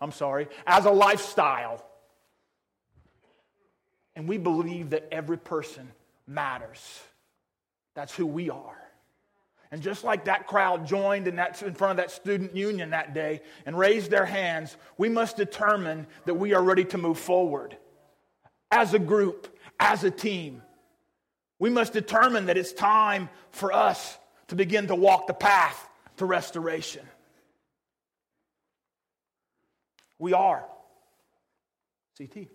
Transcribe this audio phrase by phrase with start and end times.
[0.00, 1.84] I'm sorry, as a lifestyle.
[4.14, 5.90] And we believe that every person
[6.26, 7.00] matters.
[7.94, 8.76] That's who we are.
[9.70, 13.12] And just like that crowd joined in, that, in front of that student union that
[13.12, 17.76] day and raised their hands, we must determine that we are ready to move forward
[18.70, 20.62] as a group, as a team.
[21.58, 24.16] We must determine that it's time for us
[24.48, 27.06] to begin to walk the path to restoration.
[30.18, 30.64] We are
[32.16, 32.48] CT.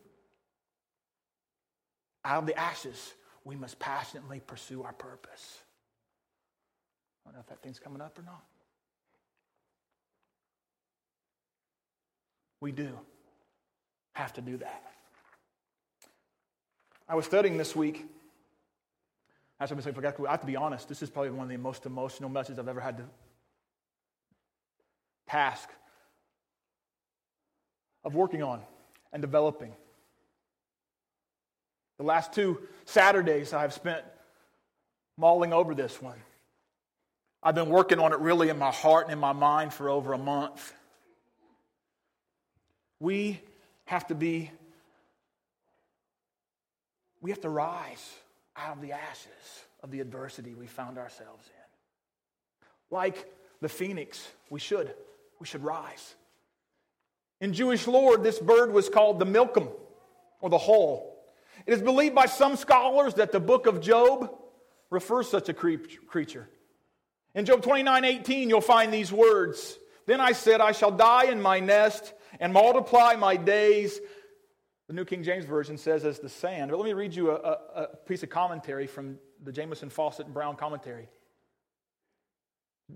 [2.25, 5.59] Out of the ashes, we must passionately pursue our purpose.
[7.25, 8.43] I don't know if that thing's coming up or not.
[12.59, 12.97] We do
[14.13, 14.83] have to do that.
[17.07, 18.05] I was studying this week.
[19.59, 22.67] I have to be honest, this is probably one of the most emotional messages I've
[22.67, 23.03] ever had to
[25.27, 25.69] task
[28.03, 28.61] of working on
[29.11, 29.73] and developing.
[31.97, 34.03] The last two Saturdays I've spent
[35.17, 36.17] mulling over this one.
[37.41, 40.13] I've been working on it really in my heart and in my mind for over
[40.13, 40.73] a month.
[42.99, 43.41] We
[43.85, 44.49] have to be,
[47.21, 48.13] we have to rise
[48.55, 52.95] out of the ashes of the adversity we found ourselves in.
[52.95, 54.93] Like the phoenix, we should.
[55.39, 56.15] We should rise.
[57.43, 59.69] In Jewish lore, this bird was called the milkum,
[60.39, 61.25] or the hole.
[61.65, 64.33] It is believed by some scholars that the book of Job
[64.89, 66.47] refers such a creature.
[67.35, 71.41] In Job 29 18, you'll find these words Then I said, I shall die in
[71.41, 73.99] my nest and multiply my days.
[74.87, 76.71] The New King James Version says, as the sand.
[76.71, 80.21] But let me read you a, a, a piece of commentary from the Jamieson Fausset
[80.21, 81.09] and Brown commentary.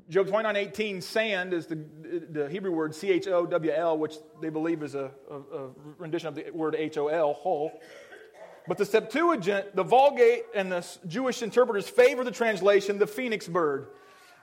[0.09, 1.83] Job 29 18, sand is the,
[2.29, 5.69] the Hebrew word C H O W L, which they believe is a, a, a
[5.97, 7.71] rendition of the word H O L, hole.
[8.67, 13.87] But the Septuagint, the Vulgate, and the Jewish interpreters favor the translation, the phoenix bird.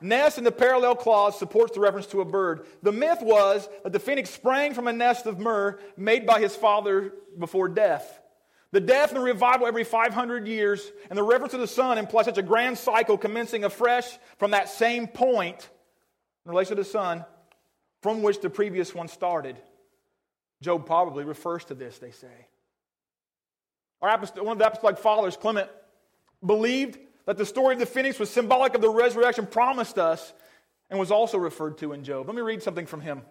[0.01, 2.67] Nest in the parallel clause supports the reference to a bird.
[2.83, 6.57] The myth was that the phoenix sprang from a nest of myrrh made by his
[6.57, 8.21] father before death.
[8.75, 12.39] The death and revival every 500 years, and the reference to the sun implies such
[12.39, 15.71] a grand cycle commencing afresh from that same point
[16.45, 17.25] in relation to the sun
[18.03, 19.57] from which the previous one started.
[20.61, 22.49] Job probably refers to this, they say.
[24.03, 25.71] Our one of the apostolic fathers, Clement,
[26.45, 30.33] believed that the story of the phoenix was symbolic of the resurrection promised us
[30.91, 32.27] and was also referred to in Job.
[32.27, 33.23] Let me read something from him.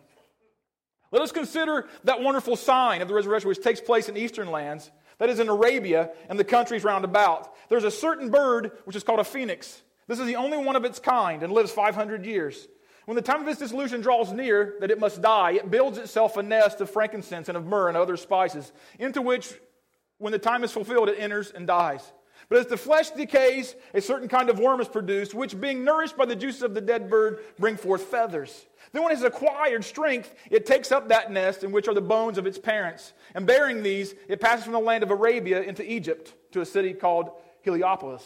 [1.12, 4.90] Let us consider that wonderful sign of the resurrection which takes place in eastern lands
[5.24, 7.56] that is in Arabia and the countries round about.
[7.70, 9.82] There's a certain bird which is called a phoenix.
[10.06, 12.68] This is the only one of its kind and lives 500 years.
[13.06, 16.36] When the time of its dissolution draws near, that it must die, it builds itself
[16.36, 19.54] a nest of frankincense and of myrrh and other spices, into which,
[20.18, 22.12] when the time is fulfilled, it enters and dies.
[22.50, 26.18] But as the flesh decays, a certain kind of worm is produced, which, being nourished
[26.18, 28.66] by the juices of the dead bird, bring forth feathers.
[28.94, 32.02] Then, when it has acquired strength, it takes up that nest in which are the
[32.02, 33.14] bones of its parents.
[33.34, 36.94] And bearing these, it passes from the land of Arabia into Egypt to a city
[36.94, 37.32] called
[37.64, 38.24] Heliopolis.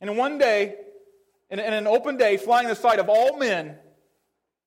[0.00, 0.76] And in one day,
[1.50, 3.76] in an open day, flying in the sight of all men,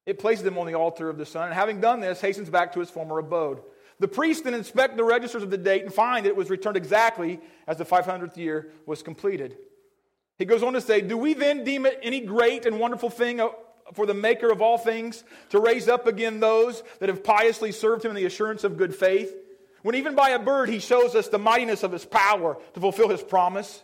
[0.06, 1.46] it places them on the altar of the sun.
[1.46, 3.62] And having done this, hastens back to its former abode.
[4.00, 6.78] The priest then inspect the registers of the date and find that it was returned
[6.78, 9.58] exactly as the 500th year was completed.
[10.38, 13.40] He goes on to say, Do we then deem it any great and wonderful thing
[13.94, 18.06] for the maker of all things to raise up again those that have piously served
[18.06, 19.34] him in the assurance of good faith?
[19.84, 23.10] When even by a bird he shows us the mightiness of his power to fulfill
[23.10, 23.84] his promise.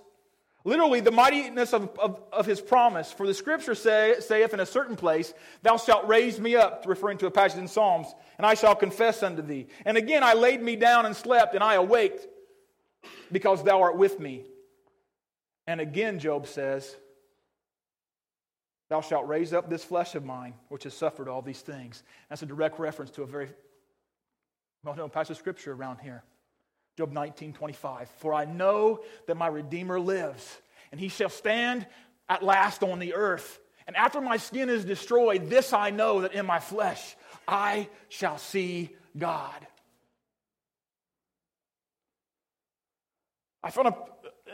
[0.64, 3.10] Literally, the mightiness of, of, of, his promise.
[3.10, 7.20] For the scripture say, saith in a certain place, Thou shalt raise me up, referring
[7.20, 8.08] to a passage in Psalms,
[8.38, 9.68] and I shall confess unto thee.
[9.86, 12.28] And again I laid me down and slept, and I awaked,
[13.32, 14.44] because thou art with me.
[15.68, 16.96] And again, Job says,
[18.90, 22.04] Thou shalt raise up this flesh of mine, which has suffered all these things.
[22.30, 23.50] That's a direct reference to a very
[24.84, 26.24] well known passage of scripture around here.
[26.98, 28.10] Job 19, 25.
[28.18, 30.58] For I know that my Redeemer lives,
[30.92, 31.86] and he shall stand
[32.30, 33.60] at last on the earth.
[33.86, 37.16] And after my skin is destroyed, this I know that in my flesh
[37.48, 39.68] I shall see God.
[43.64, 43.94] I found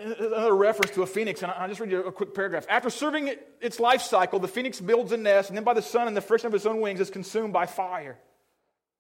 [0.04, 2.66] another reference to a phoenix, and I'll just read you a quick paragraph.
[2.70, 6.08] After serving its life cycle, the phoenix builds a nest, and then by the sun
[6.08, 8.18] and the friction of its own wings is consumed by fire.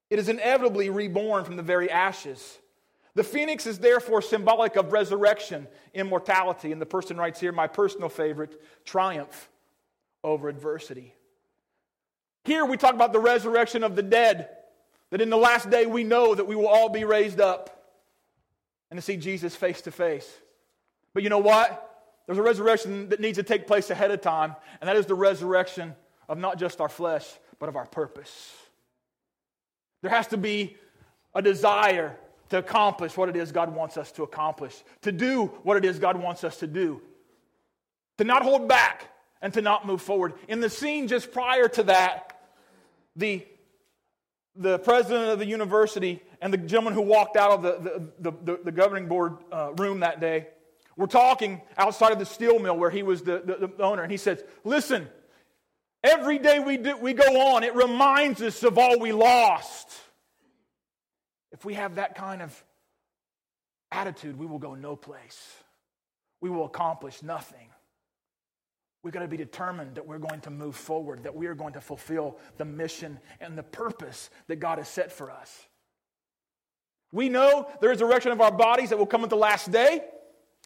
[0.09, 2.59] It is inevitably reborn from the very ashes.
[3.15, 8.09] The phoenix is therefore symbolic of resurrection, immortality, and the person writes here, my personal
[8.09, 9.49] favorite, triumph
[10.23, 11.13] over adversity.
[12.45, 14.49] Here we talk about the resurrection of the dead,
[15.13, 17.69] That in the last day we know that we will all be raised up
[18.89, 20.27] and to see Jesus face to face.
[21.13, 21.89] But you know what?
[22.25, 25.15] There's a resurrection that needs to take place ahead of time, and that is the
[25.15, 25.95] resurrection
[26.29, 27.27] of not just our flesh,
[27.59, 28.53] but of our purpose.
[30.01, 30.77] There has to be
[31.35, 32.17] a desire
[32.49, 35.99] to accomplish what it is God wants us to accomplish, to do what it is
[35.99, 37.01] God wants us to do,
[38.17, 39.09] to not hold back
[39.41, 40.33] and to not move forward.
[40.47, 42.41] In the scene just prior to that,
[43.15, 43.45] the,
[44.55, 48.59] the president of the university and the gentleman who walked out of the, the, the,
[48.65, 50.47] the governing board uh, room that day
[50.97, 54.11] were talking outside of the steel mill where he was the, the, the owner, and
[54.11, 55.07] he says, Listen,
[56.03, 59.89] every day we, do, we go on, it reminds us of all we lost.
[61.51, 62.63] If we have that kind of
[63.91, 65.55] attitude, we will go no place.
[66.41, 67.69] We will accomplish nothing.
[69.03, 71.73] We've got to be determined that we're going to move forward, that we are going
[71.73, 75.67] to fulfill the mission and the purpose that God has set for us.
[77.11, 80.03] We know there is resurrection of our bodies that will come at the last day,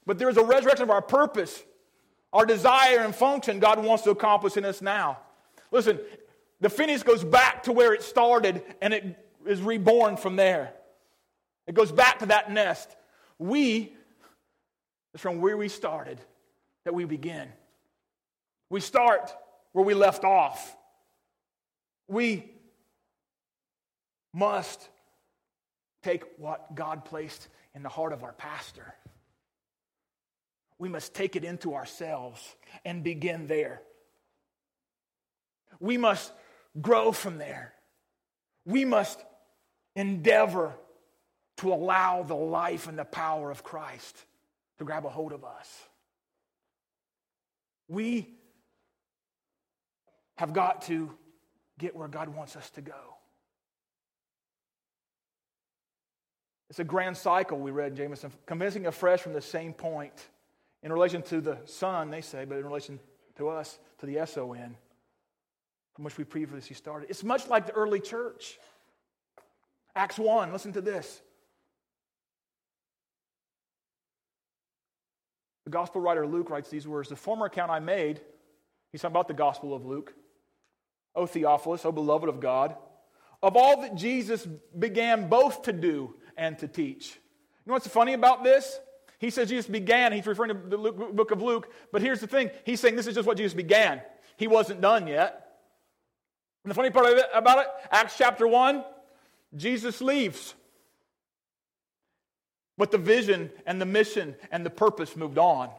[0.07, 1.62] but there is a resurrection of our purpose,
[2.31, 5.19] our desire and function God wants to accomplish in us now.
[5.69, 6.00] Listen,
[6.62, 10.74] the phoenix goes back to where it started and it is reborn from there.
[11.68, 12.89] It goes back to that nest.
[13.38, 13.94] We,
[15.13, 16.19] it's from where we started
[16.86, 17.50] that we begin.
[18.69, 19.36] We start
[19.74, 20.75] where we left off.
[22.07, 22.50] We
[24.33, 24.88] must
[26.01, 28.95] take what God placed in the heart of our pastor.
[30.79, 33.81] We must take it into ourselves and begin there.
[35.79, 36.31] We must
[36.79, 37.74] grow from there.
[38.65, 39.24] We must
[39.95, 40.75] endeavor
[41.57, 44.15] to allow the life and the power of Christ
[44.77, 45.68] to grab a hold of us.
[47.88, 48.27] We
[50.38, 51.12] have got to
[51.79, 52.94] get where God wants us to go.
[56.69, 60.27] It's a grand cycle we read, Jamieson, convincing afresh from the same point
[60.88, 62.98] in relation to the Son, they say, but in relation
[63.36, 64.78] to us, to the S O N,
[65.94, 67.10] from which we previously started.
[67.10, 68.57] It's much like the early church.
[69.98, 71.22] Acts 1, listen to this.
[75.66, 78.22] The gospel writer Luke writes these words The former account I made,
[78.94, 80.13] he's talking about the gospel of Luke,
[81.16, 82.78] O Theophilus, O beloved of God,
[83.44, 84.48] of all that Jesus
[84.80, 87.10] began both to do and to teach.
[87.65, 88.79] You know what's funny about this?
[89.19, 92.27] He says Jesus began, he's referring to the Luke, book of Luke, but here's the
[92.27, 94.01] thing he's saying this is just what Jesus began.
[94.38, 95.47] He wasn't done yet.
[96.63, 98.83] And the funny part it, about it, Acts chapter 1,
[99.55, 100.53] Jesus leaves.
[102.77, 105.71] But the vision and the mission and the purpose moved on.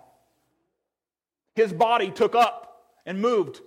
[1.54, 3.60] His body took up and moved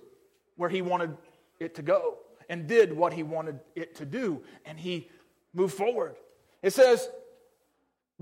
[0.56, 1.16] where he wanted
[1.60, 5.08] it to go and did what he wanted it to do, and he
[5.54, 6.16] moved forward.
[6.62, 7.08] It says,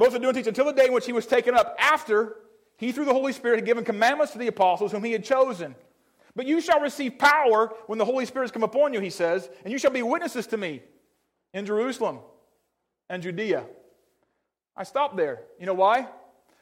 [0.00, 2.36] both are doing teach until the day in which he was taken up, after
[2.76, 5.76] he, through the Holy Spirit, had given commandments to the apostles whom he had chosen.
[6.34, 9.48] But you shall receive power when the Holy Spirit has come upon you, he says,
[9.62, 10.82] and you shall be witnesses to me
[11.52, 12.20] in Jerusalem
[13.08, 13.66] and Judea
[14.76, 15.42] I stopped there.
[15.58, 16.08] You know why?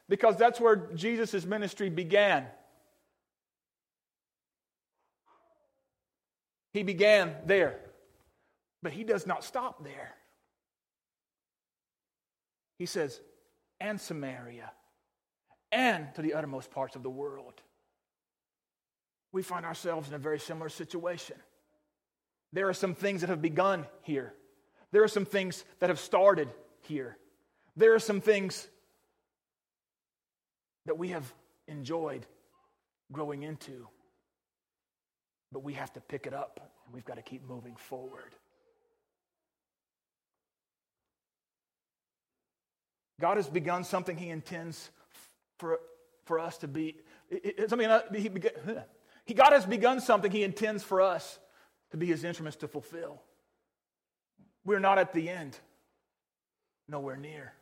[0.09, 2.47] Because that's where Jesus' ministry began.
[6.73, 7.79] He began there.
[8.83, 10.15] But he does not stop there.
[12.79, 13.21] He says,
[13.81, 14.73] and Samaria,
[15.71, 17.55] and to the uttermost parts of the world.
[19.33, 21.37] We find ourselves in a very similar situation.
[22.53, 24.35] There are some things that have begun here,
[24.91, 26.49] there are some things that have started
[26.83, 27.17] here.
[27.77, 28.67] There are some things
[30.87, 31.33] that we have
[31.69, 32.27] enjoyed
[33.13, 33.87] growing into,
[35.53, 38.35] but we have to pick it up and we've got to keep moving forward.
[43.21, 44.91] God has begun something He intends
[45.59, 45.81] for,
[46.25, 46.97] for us to be.
[47.69, 48.31] Something uh, he,
[49.25, 51.39] he, God has begun something He intends for us
[51.91, 53.23] to be His instruments to fulfill.
[54.65, 55.59] We're not at the end,
[56.89, 57.53] nowhere near.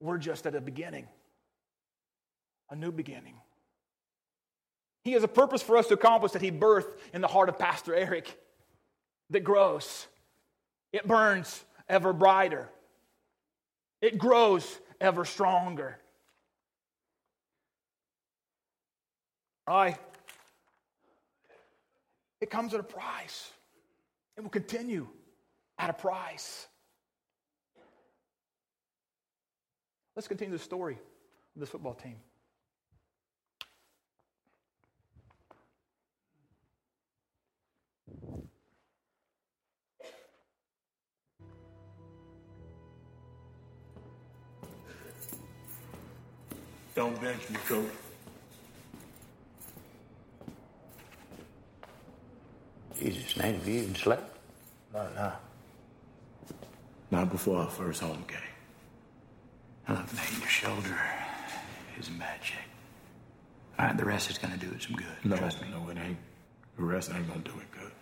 [0.00, 1.06] We're just at a beginning,
[2.70, 3.34] a new beginning.
[5.02, 7.58] He has a purpose for us to accomplish that He birthed in the heart of
[7.58, 8.38] Pastor Eric
[9.30, 10.06] that grows.
[10.92, 12.68] It burns ever brighter.
[14.00, 15.98] It grows ever stronger.
[19.66, 19.96] I,
[22.40, 23.50] it comes at a price.
[24.36, 25.06] It will continue
[25.78, 26.66] at a price.
[30.16, 30.94] Let's continue the story
[31.54, 32.16] of this football team.
[47.00, 47.86] Don't bench me, coach.
[53.00, 54.36] Jesus, Nate, have you even slept?
[54.92, 55.32] Not now.
[57.10, 58.38] Not before our first home game.
[59.88, 61.00] Look, Nate, your shoulder
[61.98, 62.58] is in bad shape.
[63.78, 65.06] All right, the rest is going to do it some good.
[65.24, 65.68] No, Trust me.
[65.70, 66.18] no, it ain't.
[66.76, 67.92] The rest ain't gonna do it good.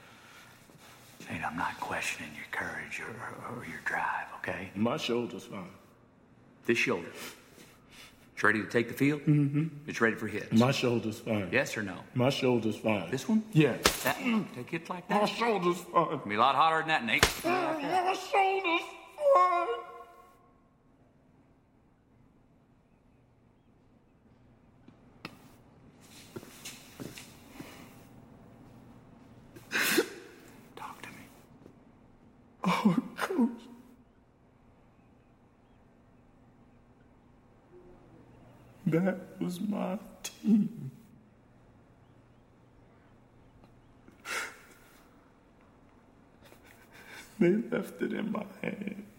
[1.30, 3.12] Nate, I'm not questioning your courage or,
[3.52, 4.70] or, or your drive, okay?
[4.74, 5.70] My shoulder's fine.
[6.66, 7.12] This shoulder.
[8.38, 9.22] It's ready to take the field?
[9.22, 9.66] Mm-hmm.
[9.88, 10.52] It's ready for hits.
[10.52, 11.48] My shoulder's fine.
[11.50, 11.96] yes or no?
[12.14, 13.10] My shoulder's fine.
[13.10, 13.42] This one?
[13.50, 13.76] Yeah.
[14.04, 14.16] That
[14.54, 15.22] take hits like that.
[15.22, 16.20] My shoulder's fine.
[16.24, 17.26] Be a lot hotter than that, Nate.
[17.44, 18.82] My shoulder's
[19.34, 19.68] fine.
[30.76, 31.24] Talk to me.
[32.62, 32.96] Oh,
[38.90, 40.90] That was my team.
[47.38, 49.17] They left it in my hands.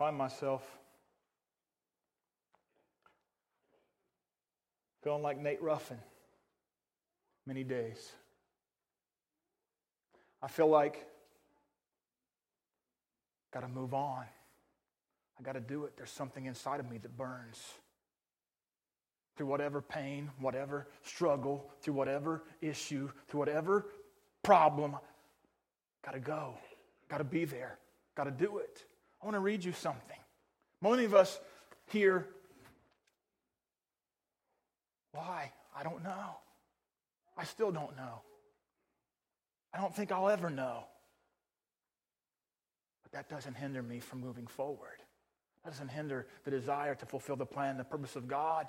[0.00, 0.62] Find myself
[5.04, 5.98] feeling like Nate Ruffin
[7.44, 8.10] many days.
[10.42, 11.06] I feel like
[13.52, 14.24] got to move on.
[15.38, 15.92] I got to do it.
[15.98, 17.62] There's something inside of me that burns.
[19.36, 23.84] Through whatever pain, whatever struggle, through whatever issue, through whatever
[24.42, 24.96] problem,
[26.02, 26.54] got to go.
[27.10, 27.76] Got to be there.
[28.16, 28.86] Got to do it.
[29.20, 30.16] I want to read you something.
[30.82, 31.38] Many of us
[31.86, 32.26] here,
[35.12, 35.52] why?
[35.76, 36.36] I don't know.
[37.36, 38.22] I still don't know.
[39.74, 40.84] I don't think I'll ever know.
[43.02, 45.02] But that doesn't hinder me from moving forward.
[45.64, 48.66] That doesn't hinder the desire to fulfill the plan, the purpose of God.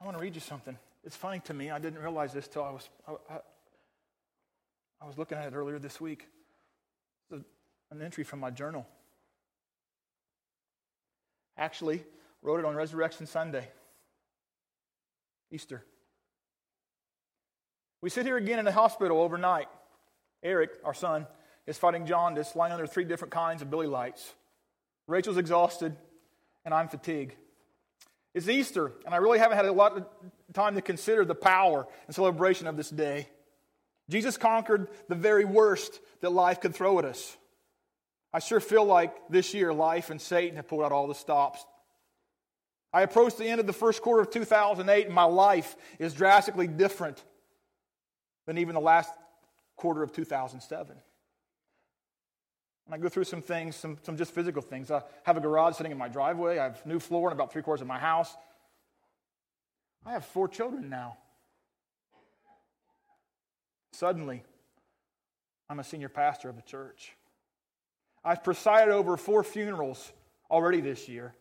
[0.00, 0.76] I want to read you something.
[1.04, 1.70] It's funny to me.
[1.70, 3.38] I didn't realize this till I was I, I,
[5.02, 6.26] I was looking at it earlier this week.
[7.90, 8.86] An entry from my journal.
[11.56, 12.04] Actually,
[12.42, 13.68] wrote it on Resurrection Sunday,
[15.50, 15.84] Easter.
[18.00, 19.66] We sit here again in the hospital overnight.
[20.42, 21.26] Eric, our son,
[21.66, 24.34] is fighting jaundice, lying under three different kinds of bili lights.
[25.08, 25.96] Rachel's exhausted,
[26.64, 27.34] and I'm fatigued.
[28.34, 30.06] It's Easter, and I really haven't had a lot of
[30.52, 33.28] time to consider the power and celebration of this day.
[34.08, 37.36] Jesus conquered the very worst that life could throw at us.
[38.32, 41.64] I sure feel like this year life and Satan have pulled out all the stops.
[42.92, 46.66] I approach the end of the first quarter of 2008, and my life is drastically
[46.66, 47.22] different
[48.46, 49.10] than even the last
[49.76, 50.96] quarter of 2007.
[52.86, 54.90] And I go through some things, some, some just physical things.
[54.90, 56.58] I have a garage sitting in my driveway.
[56.58, 58.34] I have new floor in about three quarters of my house.
[60.06, 61.18] I have four children now.
[63.92, 64.42] Suddenly,
[65.68, 67.12] I'm a senior pastor of a church.
[68.24, 70.12] I've presided over four funerals
[70.50, 71.34] already this year,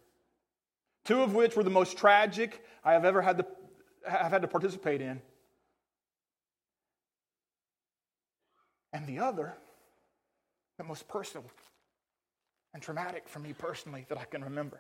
[1.06, 3.46] two of which were the most tragic I have ever had to,
[4.08, 5.22] have had to participate in.
[8.94, 9.54] And the other,
[10.78, 11.46] the most personal
[12.74, 14.80] and traumatic for me personally that I can remember.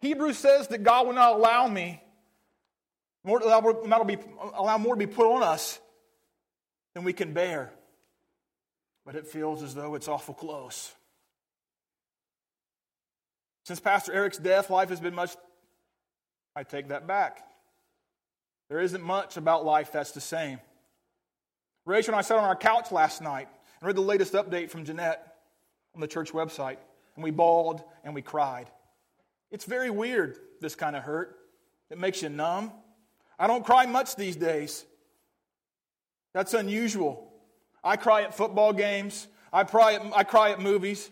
[0.00, 2.02] Hebrews says that God will not allow me,
[3.24, 4.18] more, allow, not be,
[4.54, 5.80] allow more to be put on us
[6.94, 7.72] than we can bear.
[9.06, 10.92] But it feels as though it's awful close.
[13.64, 15.34] Since Pastor Eric's death, life has been much.
[16.54, 17.42] I take that back.
[18.68, 20.58] There isn't much about life that's the same.
[21.84, 23.48] Rachel and I sat on our couch last night
[23.80, 25.36] and read the latest update from Jeanette
[25.94, 26.78] on the church website,
[27.14, 28.68] and we bawled and we cried.
[29.52, 31.36] It's very weird, this kind of hurt.
[31.90, 32.72] It makes you numb.
[33.38, 34.84] I don't cry much these days.
[36.34, 37.25] That's unusual.
[37.86, 39.28] I cry at football games.
[39.52, 41.08] I cry at, I cry at movies.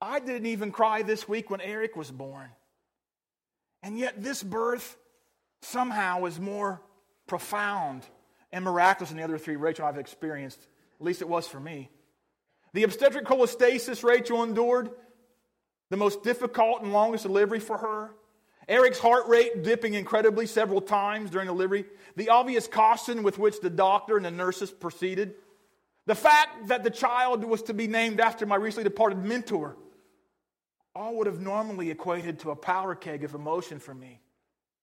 [0.00, 2.48] I didn't even cry this week when Eric was born.
[3.82, 4.96] And yet, this birth
[5.62, 6.80] somehow is more
[7.26, 8.06] profound
[8.52, 10.60] and miraculous than the other three Rachel I've experienced.
[11.00, 11.90] At least it was for me.
[12.72, 14.90] The obstetric cholestasis Rachel endured,
[15.90, 18.10] the most difficult and longest delivery for her.
[18.70, 21.84] Eric's heart rate dipping incredibly several times during delivery.
[22.14, 25.34] The obvious caution with which the doctor and the nurses proceeded.
[26.06, 29.76] The fact that the child was to be named after my recently departed mentor.
[30.94, 34.20] All would have normally equated to a power keg of emotion for me,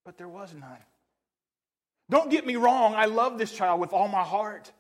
[0.03, 0.83] but there was none.
[2.09, 4.71] Don't get me wrong, I love this child with all my heart,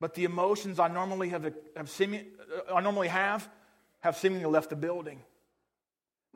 [0.00, 2.26] but the emotions I normally have, have seeming,
[2.70, 3.48] uh, I normally have
[4.00, 5.20] have seemingly left the building.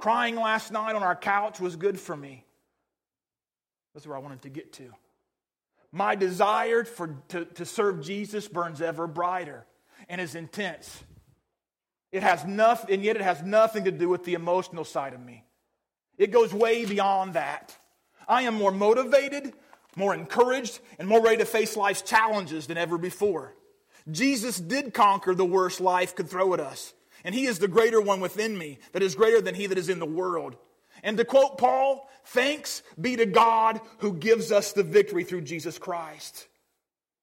[0.01, 2.47] Crying last night on our couch was good for me.
[3.93, 4.91] That's where I wanted to get to.
[5.93, 9.67] My desire for, to, to serve Jesus burns ever brighter
[10.09, 11.03] and is intense.
[12.13, 15.21] It has nothing, and yet it has nothing to do with the emotional side of
[15.21, 15.45] me.
[16.17, 17.77] It goes way beyond that.
[18.27, 19.53] I am more motivated,
[19.97, 23.55] more encouraged, and more ready to face life's challenges than ever before.
[24.11, 26.95] Jesus did conquer the worst life could throw at us.
[27.25, 29.89] And he is the greater one within me that is greater than he that is
[29.89, 30.57] in the world.
[31.03, 35.79] And to quote Paul, thanks be to God who gives us the victory through Jesus
[35.79, 36.47] Christ.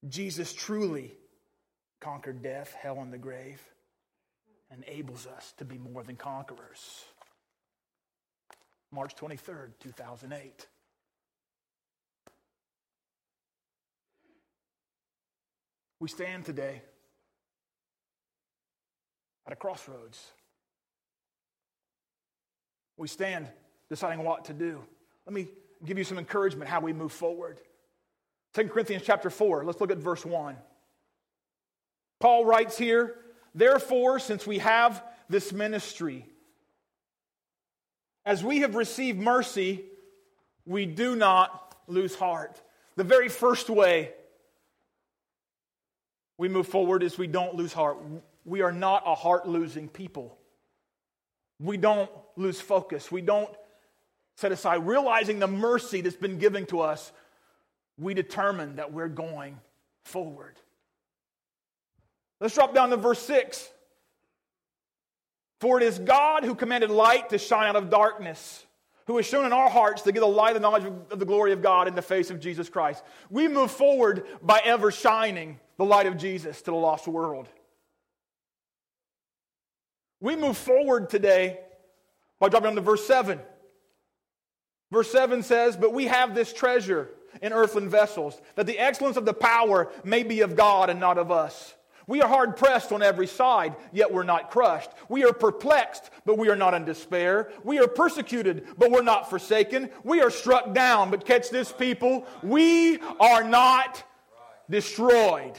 [0.07, 1.13] Jesus truly
[1.99, 3.61] conquered death, hell, and the grave,
[4.71, 7.05] and enables us to be more than conquerors.
[8.91, 10.67] March 23rd, 2008.
[15.99, 16.83] We stand today
[19.47, 20.23] at a crossroads.
[22.97, 23.47] We stand
[23.89, 24.83] deciding what to do.
[25.25, 25.47] Let me
[25.85, 27.59] give you some encouragement how we move forward.
[28.55, 30.57] 2 Corinthians chapter 4, let's look at verse 1.
[32.19, 33.15] Paul writes here,
[33.55, 36.25] Therefore, since we have this ministry,
[38.25, 39.85] as we have received mercy,
[40.65, 42.61] we do not lose heart.
[42.97, 44.11] The very first way
[46.37, 47.97] we move forward is we don't lose heart
[48.47, 50.37] we are not a heart losing people.
[51.59, 53.11] We don't lose focus.
[53.11, 53.49] We don't
[54.37, 57.11] set aside, realizing the mercy that's been given to us,
[57.99, 59.59] we determine that we're going
[60.05, 60.55] forward.
[62.39, 63.69] Let's drop down to verse 6.
[65.59, 68.63] For it is God who commanded light to shine out of darkness,
[69.07, 71.51] who has shown in our hearts to give the light of knowledge of the glory
[71.51, 73.03] of God in the face of Jesus Christ.
[73.31, 77.49] We move forward by ever shining the light of Jesus to the lost world.
[80.19, 81.59] We move forward today
[82.39, 83.39] by dropping down to verse 7.
[84.91, 87.09] Verse 7 says, But we have this treasure
[87.41, 91.17] in earthen vessels, that the excellence of the power may be of God and not
[91.17, 91.75] of us.
[92.07, 94.89] We are hard pressed on every side, yet we're not crushed.
[95.09, 97.51] We are perplexed, but we are not in despair.
[97.65, 99.89] We are persecuted, but we're not forsaken.
[100.05, 104.03] We are struck down, but catch this, people, we are not
[104.69, 105.53] destroyed.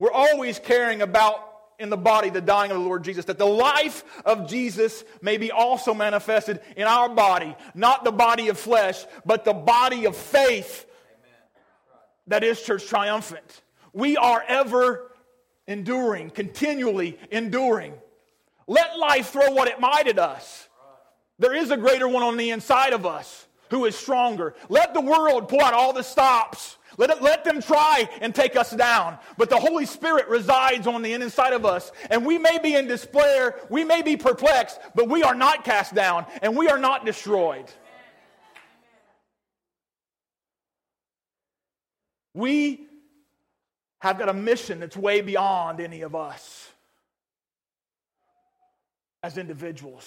[0.00, 1.46] We're always caring about
[1.78, 5.36] in the body the dying of the Lord Jesus, that the life of Jesus may
[5.36, 10.16] be also manifested in our body, not the body of flesh, but the body of
[10.16, 10.86] faith
[12.26, 13.62] that is church triumphant.
[13.92, 15.12] We are ever
[15.66, 17.94] enduring, continually enduring.
[18.66, 20.68] Let life throw what it might at us.
[21.38, 24.54] There is a greater one on the inside of us who is stronger.
[24.68, 28.70] Let the world pull out all the stops let, let them try and take us
[28.70, 29.18] down.
[29.36, 31.92] But the Holy Spirit resides on the inside of us.
[32.10, 35.94] And we may be in despair, we may be perplexed, but we are not cast
[35.94, 37.70] down and we are not destroyed.
[42.34, 42.86] We
[44.00, 46.68] have got a mission that's way beyond any of us
[49.22, 50.06] as individuals.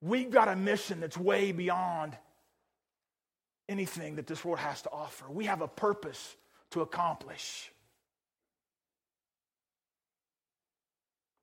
[0.00, 2.16] We've got a mission that's way beyond
[3.70, 5.24] anything that this world has to offer.
[5.30, 6.36] We have a purpose
[6.72, 7.70] to accomplish.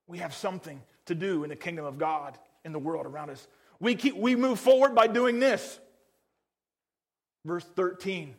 [0.06, 3.48] We have something to do in the kingdom of God in the world around us.
[3.80, 5.80] We, keep, we move forward by doing this.
[7.46, 8.36] Verse 13.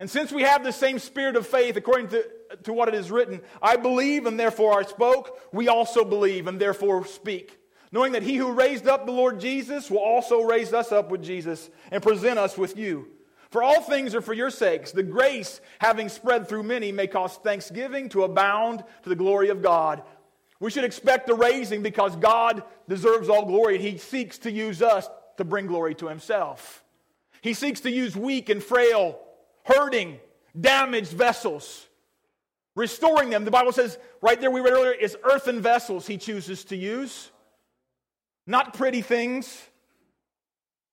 [0.00, 2.24] And since we have the same spirit of faith, according to,
[2.64, 6.58] to what it is written, I believe and therefore I spoke, we also believe and
[6.58, 7.58] therefore speak
[7.94, 11.22] knowing that he who raised up the Lord Jesus will also raise us up with
[11.22, 13.06] Jesus and present us with you.
[13.52, 14.90] For all things are for your sakes.
[14.90, 19.62] The grace, having spread through many, may cause thanksgiving to abound to the glory of
[19.62, 20.02] God.
[20.58, 24.82] We should expect a raising because God deserves all glory and He seeks to use
[24.82, 26.82] us to bring glory to Himself.
[27.42, 29.20] He seeks to use weak and frail,
[29.62, 30.18] hurting,
[30.60, 31.86] damaged vessels,
[32.74, 33.44] restoring them.
[33.44, 37.30] The Bible says right there, we read earlier, is earthen vessels He chooses to use,
[38.46, 39.62] not pretty things,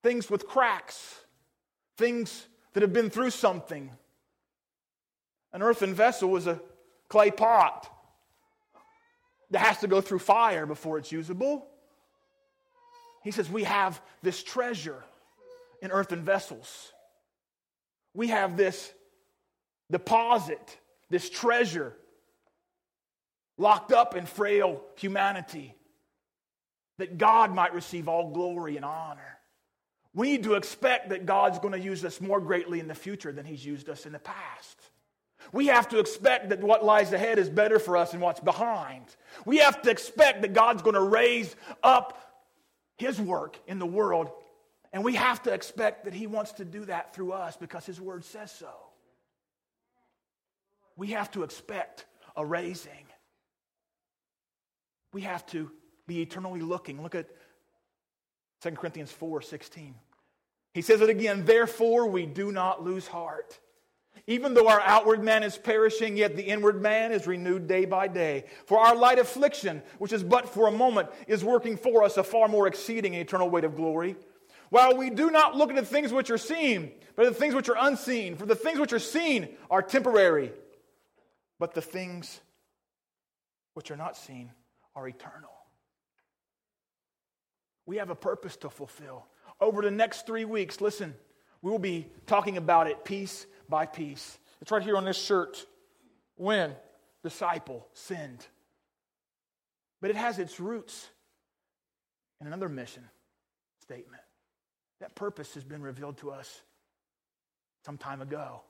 [0.03, 1.19] things with cracks,
[1.97, 3.91] things that have been through something.
[5.53, 6.61] An earthen vessel is a
[7.09, 7.89] clay pot
[9.51, 11.67] that has to go through fire before it's usable.
[13.23, 15.03] He says, We have this treasure
[15.81, 16.93] in earthen vessels.
[18.13, 18.91] We have this
[19.89, 20.77] deposit,
[21.09, 21.93] this treasure
[23.57, 25.75] locked up in frail humanity
[26.97, 29.39] that God might receive all glory and honor.
[30.13, 33.31] We need to expect that God's going to use us more greatly in the future
[33.31, 34.77] than He's used us in the past.
[35.53, 39.03] We have to expect that what lies ahead is better for us than what's behind.
[39.45, 42.17] We have to expect that God's going to raise up
[42.97, 44.31] His work in the world,
[44.93, 47.99] and we have to expect that He wants to do that through us because His
[47.99, 48.71] Word says so.
[50.97, 53.05] We have to expect a raising.
[55.13, 55.71] We have to
[56.11, 57.01] be eternally looking.
[57.01, 57.27] Look at
[58.63, 59.95] 2 Corinthians 4 16.
[60.73, 63.57] He says it again, therefore we do not lose heart.
[64.27, 68.09] Even though our outward man is perishing, yet the inward man is renewed day by
[68.09, 68.43] day.
[68.65, 72.23] For our light affliction, which is but for a moment, is working for us a
[72.23, 74.17] far more exceeding eternal weight of glory.
[74.69, 77.55] While we do not look at the things which are seen, but at the things
[77.55, 78.35] which are unseen.
[78.35, 80.51] For the things which are seen are temporary,
[81.57, 82.41] but the things
[83.75, 84.51] which are not seen
[84.93, 85.50] are eternal.
[87.85, 89.25] We have a purpose to fulfill.
[89.59, 91.13] Over the next three weeks, listen,
[91.61, 94.37] we will be talking about it piece by piece.
[94.61, 95.65] It's right here on this shirt.
[96.35, 96.75] When
[97.23, 98.45] disciple sinned.
[100.01, 101.07] But it has its roots
[102.39, 103.03] in another mission
[103.81, 104.23] statement.
[104.99, 106.61] That purpose has been revealed to us
[107.85, 108.61] some time ago.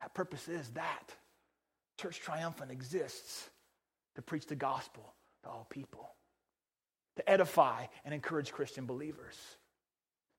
[0.00, 1.14] That purpose is that
[2.00, 3.48] Church Triumphant exists
[4.14, 6.10] to preach the gospel to all people,
[7.20, 9.36] to edify and encourage Christian believers,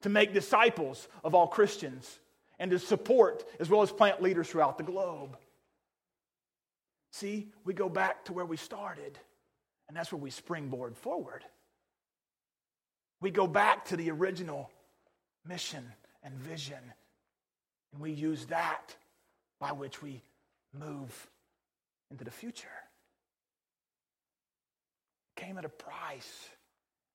[0.02, 2.20] to make disciples of all Christians,
[2.58, 5.38] and to support as well as plant leaders throughout the globe.
[7.12, 9.20] See, we go back to where we started,
[9.88, 11.44] and that's where we springboard forward.
[13.20, 14.72] We go back to the original
[15.48, 15.86] mission
[16.24, 16.80] and vision,
[17.94, 18.96] and we use that
[19.60, 20.24] by which we
[20.74, 21.30] move
[22.10, 22.68] into the future.
[25.38, 26.50] It came at a price.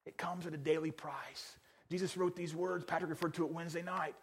[0.06, 1.56] It comes at a daily price.
[1.90, 2.84] Jesus wrote these words.
[2.84, 4.14] Patrick referred to it Wednesday night.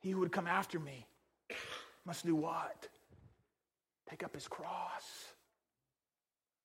[0.00, 1.06] He who would come after me
[2.04, 2.88] must do what?
[4.10, 5.04] Take up his cross.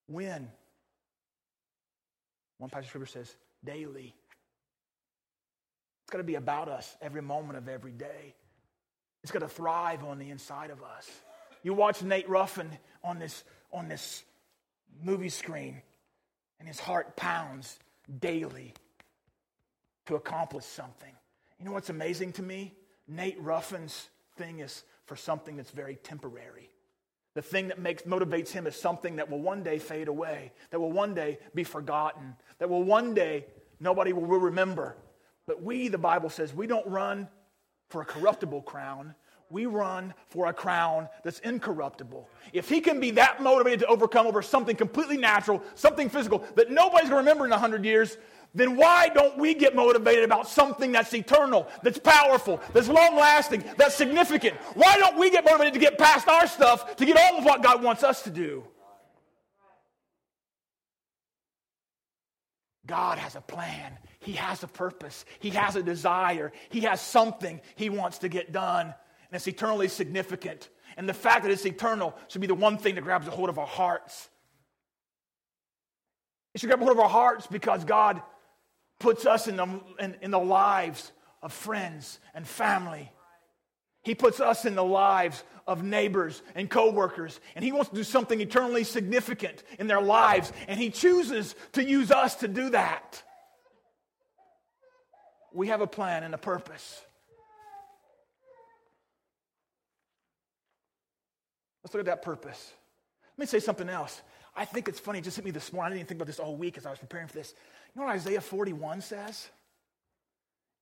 [0.07, 0.49] When?
[2.57, 4.13] One passage of scripture says, daily.
[6.03, 8.35] It's got to be about us every moment of every day.
[9.23, 11.09] It's got to thrive on the inside of us.
[11.63, 12.69] You watch Nate Ruffin
[13.03, 14.23] on this, on this
[15.03, 15.81] movie screen,
[16.59, 17.79] and his heart pounds
[18.19, 18.73] daily
[20.05, 21.13] to accomplish something.
[21.59, 22.73] You know what's amazing to me?
[23.07, 26.69] Nate Ruffin's thing is for something that's very temporary.
[27.33, 30.79] The thing that makes, motivates him is something that will one day fade away, that
[30.79, 33.45] will one day be forgotten, that will one day
[33.79, 34.97] nobody will remember.
[35.47, 37.29] But we, the Bible says, we don't run
[37.89, 39.15] for a corruptible crown.
[39.51, 42.29] We run for a crown that's incorruptible.
[42.53, 46.71] If he can be that motivated to overcome over something completely natural, something physical that
[46.71, 48.17] nobody's going to remember in 100 years,
[48.55, 53.63] then why don't we get motivated about something that's eternal, that's powerful, that's long lasting,
[53.77, 54.55] that's significant?
[54.73, 57.61] Why don't we get motivated to get past our stuff to get on with what
[57.61, 58.63] God wants us to do?
[62.85, 63.97] God has a plan.
[64.19, 65.25] He has a purpose.
[65.39, 66.51] He has a desire.
[66.69, 68.93] He has something He wants to get done.
[69.31, 70.69] And it's eternally significant.
[70.97, 73.49] And the fact that it's eternal should be the one thing that grabs a hold
[73.49, 74.29] of our hearts.
[76.53, 78.21] It should grab a hold of our hearts because God
[78.99, 83.09] puts us in the, in, in the lives of friends and family.
[84.03, 88.03] He puts us in the lives of neighbors and coworkers, and He wants to do
[88.03, 93.23] something eternally significant in their lives, and He chooses to use us to do that.
[95.53, 97.01] We have a plan and a purpose.
[101.83, 102.73] Let's look at that purpose.
[103.37, 104.21] Let me say something else.
[104.55, 105.93] I think it's funny, it just hit me this morning.
[105.93, 107.53] I didn't think about this all week as I was preparing for this.
[107.93, 109.49] You know what Isaiah 41 says?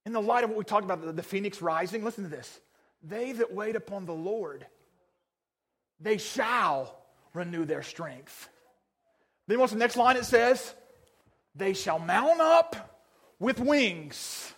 [0.05, 2.59] In the light of what we talked about, the, the phoenix rising, listen to this.
[3.03, 4.65] They that wait upon the Lord,
[5.99, 6.95] they shall
[7.33, 8.49] renew their strength.
[9.47, 10.73] Then what's the next line it says?
[11.55, 12.99] They shall mount up
[13.39, 14.53] with wings.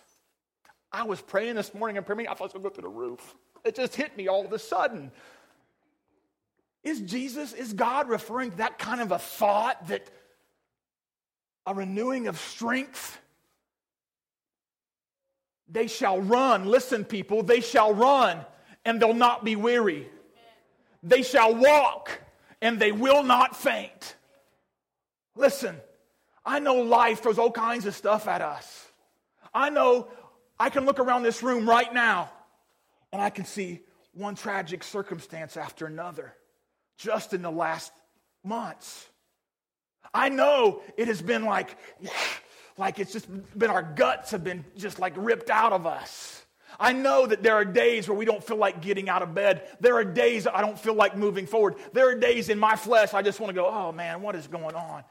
[0.90, 2.90] I was praying this morning and praying, I thought I was going to go through
[2.90, 3.34] the roof.
[3.64, 5.10] It just hit me all of a sudden.
[6.84, 10.08] Is Jesus, is God referring to that kind of a thought that
[11.64, 13.20] a renewing of strength?
[15.68, 16.66] They shall run.
[16.66, 18.44] Listen, people, they shall run
[18.84, 20.08] and they'll not be weary.
[21.02, 22.20] They shall walk
[22.60, 24.16] and they will not faint.
[25.36, 25.76] Listen,
[26.44, 28.88] I know life throws all kinds of stuff at us.
[29.54, 30.08] I know
[30.58, 32.30] I can look around this room right now
[33.12, 33.80] and I can see
[34.14, 36.34] one tragic circumstance after another
[36.98, 37.92] just in the last
[38.44, 39.06] months.
[40.14, 41.76] I know it has been like,
[42.76, 43.28] like it's just
[43.58, 46.44] been our guts have been just like ripped out of us.
[46.80, 49.68] I know that there are days where we don't feel like getting out of bed.
[49.80, 51.76] There are days I don't feel like moving forward.
[51.92, 54.46] There are days in my flesh I just want to go, oh man, what is
[54.46, 55.04] going on?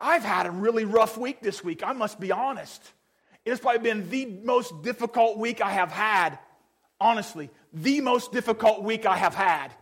[0.00, 1.82] I've had a really rough week this week.
[1.82, 2.82] I must be honest.
[3.44, 6.38] It has probably been the most difficult week I have had.
[7.00, 9.72] Honestly, the most difficult week I have had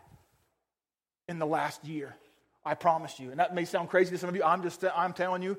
[1.32, 2.14] in the last year.
[2.64, 3.32] I promise you.
[3.32, 4.44] And that may sound crazy to some of you.
[4.44, 5.58] I'm just I'm telling you,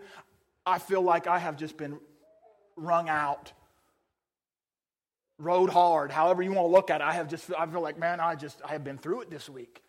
[0.65, 1.99] I feel like I have just been
[2.77, 3.51] wrung out.
[5.37, 7.03] Rode hard, however you want to look at it.
[7.03, 9.49] I have just I feel like, man, I just I have been through it this
[9.49, 9.81] week.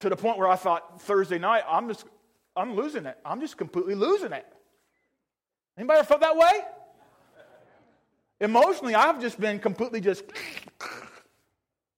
[0.00, 2.04] To the point where I thought Thursday night, I'm just
[2.54, 3.18] I'm losing it.
[3.24, 4.46] I'm just completely losing it.
[5.76, 6.52] Anybody ever felt that way?
[8.40, 10.24] Emotionally, I've just been completely just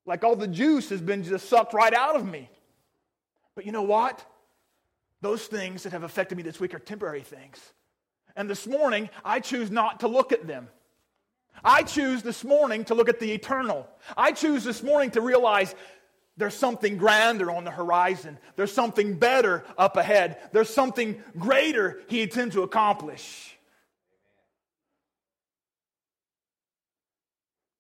[0.07, 2.49] like all the juice has been just sucked right out of me.
[3.55, 4.25] But you know what?
[5.21, 7.59] Those things that have affected me this week are temporary things.
[8.37, 10.69] And this morning, I choose not to look at them.
[11.65, 13.89] I choose this morning to look at the eternal.
[14.17, 15.75] I choose this morning to realize
[16.37, 18.39] there's something grander on the horizon.
[18.57, 20.37] There's something better up ahead.
[20.53, 23.57] There's something greater he intends to accomplish.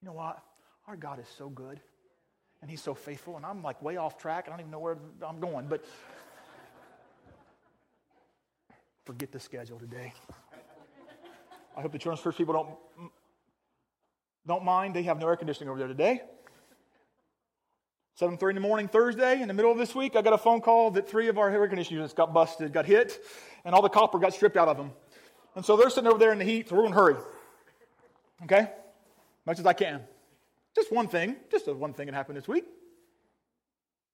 [0.00, 0.42] You know what?
[0.88, 1.80] Our God is so good
[2.66, 4.46] and he's so faithful, and I'm like way off track.
[4.48, 5.84] I don't even know where I'm going, but
[9.04, 10.12] forget the schedule today.
[11.76, 13.10] I hope the children's church people don't
[14.48, 14.96] don't mind.
[14.96, 16.22] They have no air conditioning over there today.
[18.20, 20.60] 7.30 in the morning Thursday, in the middle of this week, I got a phone
[20.60, 23.20] call that three of our air conditioning units got busted, got hit,
[23.64, 24.90] and all the copper got stripped out of them.
[25.54, 27.16] And so they're sitting over there in the heat, so we're going to hurry.
[28.42, 28.72] Okay?
[29.44, 30.02] Much as I can.
[30.76, 32.64] Just one thing, just one thing that happened this week.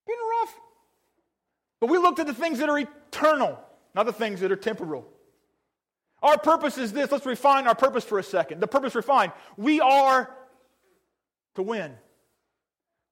[0.07, 0.55] Been rough.
[1.81, 3.59] But we looked at the things that are eternal,
[3.97, 5.05] not the things that are temporal.
[6.23, 7.11] Our purpose is this.
[7.11, 8.61] Let's refine our purpose for a second.
[8.61, 9.33] The purpose refined.
[9.57, 10.33] We are
[11.57, 11.95] to win.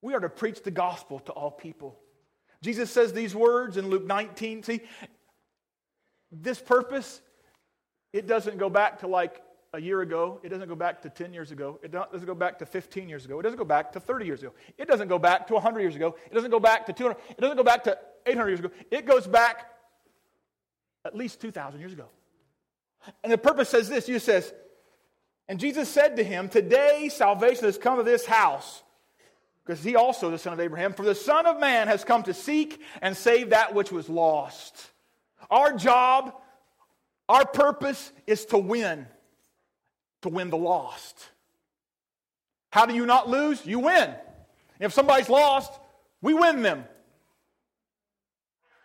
[0.01, 1.99] We are to preach the gospel to all people.
[2.63, 4.63] Jesus says these words in Luke 19.
[4.63, 4.81] See,
[6.31, 7.21] this purpose,
[8.13, 10.41] it doesn't go back to like a year ago.
[10.43, 11.79] It doesn't go back to 10 years ago.
[11.83, 13.39] It doesn't go back to 15 years ago.
[13.39, 14.53] It doesn't go back to 30 years ago.
[14.79, 16.17] It doesn't go back to 100 years ago.
[16.31, 17.17] It doesn't go back to 200.
[17.31, 18.71] It doesn't go back to 800 years ago.
[18.91, 19.71] It goes back
[21.05, 22.07] at least 2,000 years ago.
[23.23, 24.53] And the purpose says this Jesus says,
[25.49, 28.83] and Jesus said to him, Today salvation has come to this house
[29.65, 30.93] because he also the son of Abraham.
[30.93, 34.91] For the Son of Man has come to seek and save that which was lost.
[35.51, 36.35] Our job,
[37.29, 39.07] our purpose is to win,
[40.23, 41.29] to win the lost.
[42.73, 43.65] How do you not lose?
[43.67, 44.15] You win.
[44.79, 45.73] If somebody's lost,
[46.23, 46.85] we win them.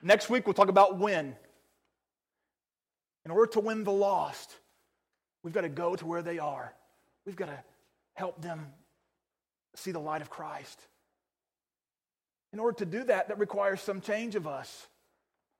[0.01, 1.35] Next week, we'll talk about win.
[3.25, 4.55] In order to win the lost,
[5.43, 6.73] we've got to go to where they are.
[7.25, 7.59] We've got to
[8.13, 8.67] help them
[9.75, 10.79] see the light of Christ.
[12.53, 14.87] In order to do that, that requires some change of us.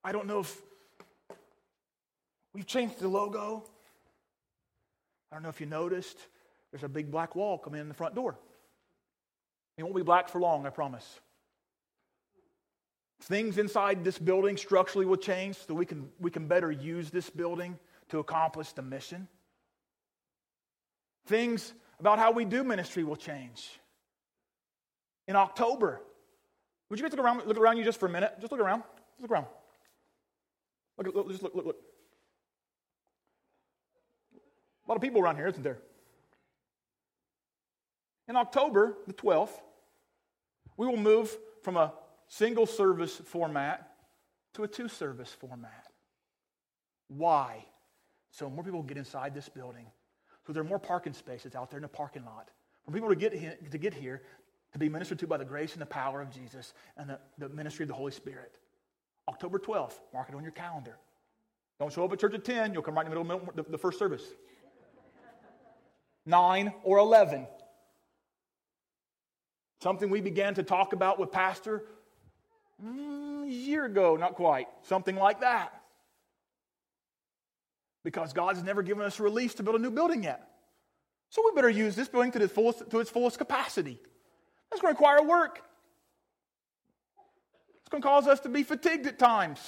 [0.04, 0.62] I don't know if
[2.54, 3.64] we've changed the logo.
[5.36, 6.18] I don't know if you noticed,
[6.72, 8.40] there's a big black wall coming in the front door.
[9.78, 11.20] It won't be black for long, I promise.
[13.24, 17.30] Things inside this building structurally will change so we can, we can better use this
[17.30, 17.78] building
[18.12, 19.28] to accomplish the mission.
[21.26, 23.82] Things about how we do ministry will change
[25.28, 26.02] in October.
[26.90, 28.36] Would you guys look around, look around you just for a minute?
[28.40, 28.84] Just look around.
[29.20, 29.48] Just look around.
[30.98, 31.78] Look, look, just look, look, look.
[34.86, 35.80] A lot of people around here, isn't there?
[38.28, 39.62] In October the 12th,
[40.78, 41.94] we will move from a
[42.28, 43.92] single service format
[44.54, 45.88] to a two service format.
[47.08, 47.66] Why?
[48.32, 49.86] So more people get inside this building.
[50.46, 52.50] So there are more parking spaces out there in the parking lot.
[52.86, 54.22] For people to get, here, to get here,
[54.74, 57.50] to be ministered to by the grace and the power of Jesus and the, the
[57.50, 58.58] ministry of the Holy Spirit.
[59.28, 59.94] October 12th.
[60.14, 60.98] Mark it on your calendar.
[61.80, 63.78] Don't show up at church at 10, you'll come right in the middle of the
[63.78, 64.24] first service.
[66.26, 67.48] 9 or 11.
[69.82, 71.84] Something we began to talk about with Pastor
[72.84, 74.68] mm, a year ago, not quite.
[74.84, 75.82] Something like that.
[78.04, 80.48] Because God has never given us release to build a new building yet.
[81.30, 84.00] So we better use this building to its fullest, to its fullest capacity.
[84.70, 85.62] That's going to require work.
[87.82, 89.60] It's going to cause us to be fatigued at times.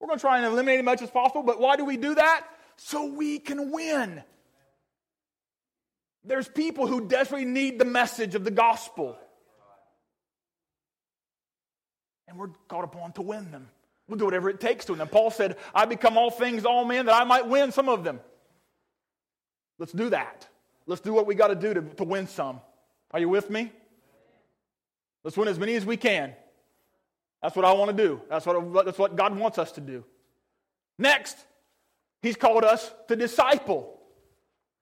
[0.00, 2.14] We're going to try and eliminate as much as possible, but why do we do
[2.14, 2.46] that?
[2.76, 4.22] So we can win.
[6.24, 9.16] There's people who desperately need the message of the gospel.
[12.26, 13.68] And we're called upon to win them.
[14.08, 15.08] We'll do whatever it takes to win them.
[15.08, 18.20] Paul said, I become all things, all men, that I might win some of them.
[19.78, 20.48] Let's do that.
[20.86, 22.60] Let's do what we got to do to win some.
[23.10, 23.70] Are you with me?
[25.24, 26.34] Let's win as many as we can.
[27.42, 28.20] That's what I want to do.
[28.28, 30.04] That's what, that's what God wants us to do.
[30.98, 31.36] Next,
[32.22, 33.97] He's called us to disciple,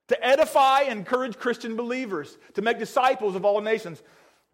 [0.09, 4.03] to edify and encourage Christian believers, to make disciples of all nations.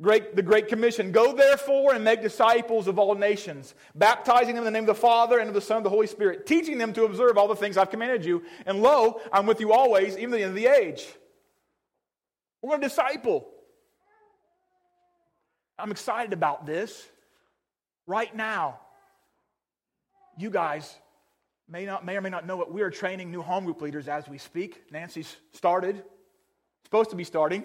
[0.00, 1.12] Great, the Great Commission.
[1.12, 5.00] Go therefore and make disciples of all nations, baptizing them in the name of the
[5.00, 7.46] Father and of the Son and of the Holy Spirit, teaching them to observe all
[7.46, 8.42] the things I've commanded you.
[8.66, 11.06] And lo, I'm with you always, even to the end of the age.
[12.62, 13.48] We're going to disciple.
[15.78, 17.06] I'm excited about this
[18.06, 18.80] right now.
[20.36, 20.96] You guys
[21.72, 22.70] may, not, may or may not know it.
[22.70, 24.82] We are training new home group leaders as we speak.
[24.92, 26.02] Nancy's started,
[26.84, 27.64] supposed to be starting.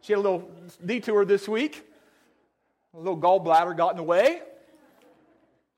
[0.00, 0.48] She had a little
[0.86, 1.84] detour this week.
[2.94, 4.42] A little gallbladder got in the way.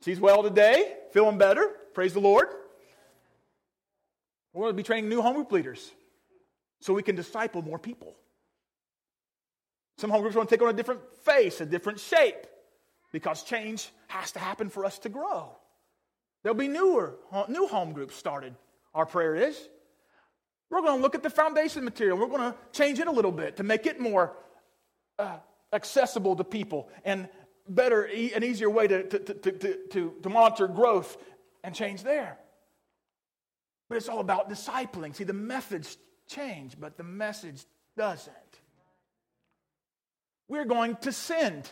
[0.05, 1.71] She's well today, feeling better.
[1.95, 2.49] Praise the Lord.
[4.53, 5.91] We're going to be training new home group leaders
[6.81, 8.15] so we can disciple more people.
[9.97, 12.47] Some home groups want to take on a different face, a different shape
[13.11, 15.57] because change has to happen for us to grow.
[16.45, 17.17] There'll be newer,
[17.49, 18.55] new home groups started.
[18.95, 19.69] Our prayer is.
[20.71, 22.19] We're going to look at the foundation material.
[22.19, 24.37] We're going to change it a little bit to make it more
[25.19, 25.39] uh,
[25.73, 27.29] accessible to people and
[27.67, 31.17] better, an easier way to, to, to, to, to monitor growth
[31.65, 32.37] and change there.
[33.89, 35.15] But it's all about discipling.
[35.17, 35.97] See, the methods
[36.29, 37.65] change, but the message
[37.97, 38.35] doesn't.
[40.49, 41.71] We're going to send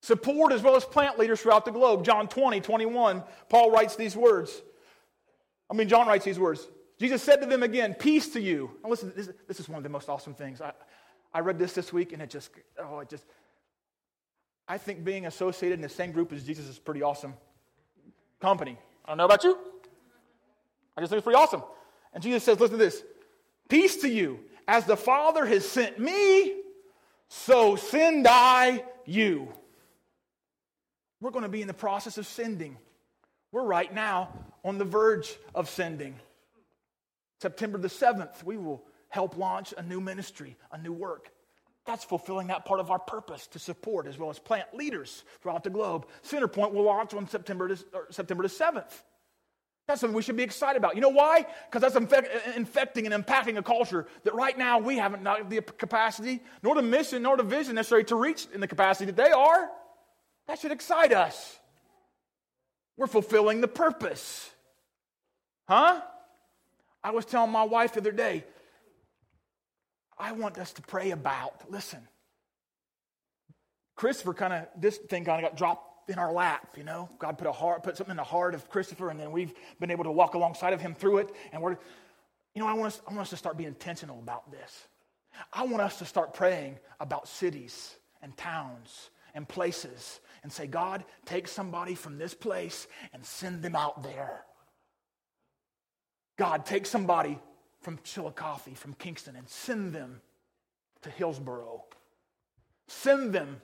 [0.00, 2.04] support as well as plant leaders throughout the globe.
[2.04, 4.62] John 20, 21, Paul writes these words.
[5.70, 6.66] I mean, John writes these words.
[6.98, 8.70] Jesus said to them again, Peace to you.
[8.82, 10.60] Now, listen, this, this is one of the most awesome things.
[10.60, 10.72] I,
[11.32, 13.24] I read this this week and it just, oh, it just,
[14.68, 17.34] I think being associated in the same group as Jesus is pretty awesome
[18.40, 18.78] company.
[19.04, 19.56] I don't know about you.
[20.96, 21.62] I just think it's pretty awesome.
[22.12, 23.02] And Jesus says, Listen to this
[23.68, 24.40] Peace to you.
[24.66, 26.54] As the Father has sent me,
[27.28, 29.52] so send I you.
[31.20, 32.76] We're going to be in the process of sending.
[33.52, 34.30] We're right now
[34.64, 36.14] on the verge of sending.
[37.40, 41.30] September the 7th, we will help launch a new ministry, a new work.
[41.86, 45.64] That's fulfilling that part of our purpose to support as well as plant leaders throughout
[45.64, 46.06] the globe.
[46.22, 49.02] Centerpoint will launch on September, the, September the 7th.
[49.88, 50.94] That's something we should be excited about.
[50.94, 51.46] You know why?
[51.68, 55.62] Because that's infect, infecting and impacting a culture that right now we haven't not the
[55.62, 59.32] capacity, nor the mission, nor the vision necessary to reach in the capacity that they
[59.32, 59.68] are.
[60.50, 61.60] That should excite us.
[62.96, 64.50] We're fulfilling the purpose.
[65.68, 66.00] Huh?
[67.04, 68.42] I was telling my wife the other day,
[70.18, 72.00] I want us to pray about, listen,
[73.94, 77.08] Christopher kind of, this thing kind of got dropped in our lap, you know.
[77.20, 79.92] God put a heart, put something in the heart of Christopher, and then we've been
[79.92, 81.32] able to walk alongside of him through it.
[81.52, 81.78] And we're,
[82.56, 84.88] you know, I want us, I want us to start being intentional about this.
[85.52, 91.04] I want us to start praying about cities and towns and places and say, God,
[91.24, 94.44] take somebody from this place and send them out there.
[96.38, 97.38] God, take somebody
[97.80, 100.20] from Chillicothe, from Kingston, and send them
[101.02, 101.84] to Hillsboro.
[102.88, 103.60] Send them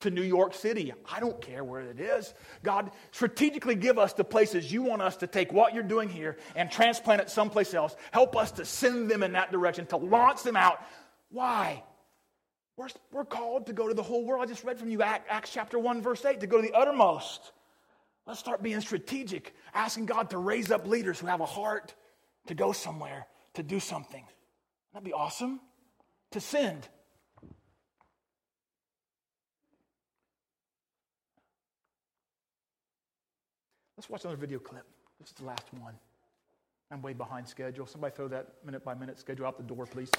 [0.00, 0.92] to New York City.
[1.10, 2.32] I don't care where it is.
[2.62, 6.38] God, strategically give us the places you want us to take what you're doing here
[6.56, 7.94] and transplant it someplace else.
[8.10, 10.82] Help us to send them in that direction, to launch them out.
[11.30, 11.82] Why?
[12.80, 14.42] We're, we're called to go to the whole world.
[14.42, 17.52] I just read from you Acts chapter 1, verse 8, to go to the uttermost.
[18.26, 21.94] Let's start being strategic, asking God to raise up leaders who have a heart
[22.46, 24.24] to go somewhere, to do something.
[24.94, 25.60] That'd be awesome.
[26.30, 26.88] To send.
[33.98, 34.86] Let's watch another video clip.
[35.18, 35.96] This is the last one.
[36.90, 37.86] I'm way behind schedule.
[37.86, 40.10] Somebody throw that minute by minute schedule out the door, please.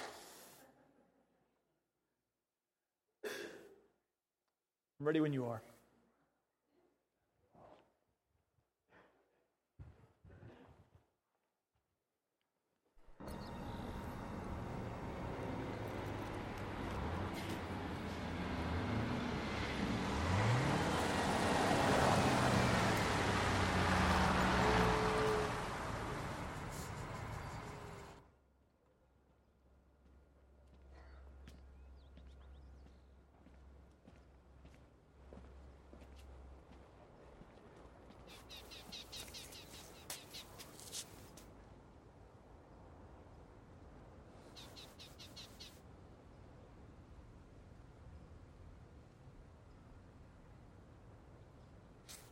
[5.02, 5.64] I'm ready when you are.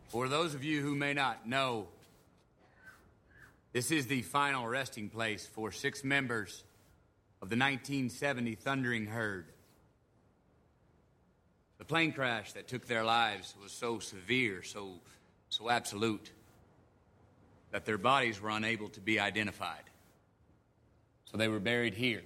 [0.10, 1.88] For those of you who may not know,
[3.74, 6.64] this is the final resting place for six members
[7.44, 9.46] of the 1970 Thundering Herd.
[11.78, 14.94] The plane crash that took their lives was so severe, so,
[15.50, 16.32] so absolute,
[17.70, 19.84] that their bodies were unable to be identified.
[21.26, 22.24] So they were buried here,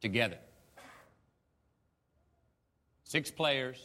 [0.00, 0.38] together.
[3.04, 3.78] Six players,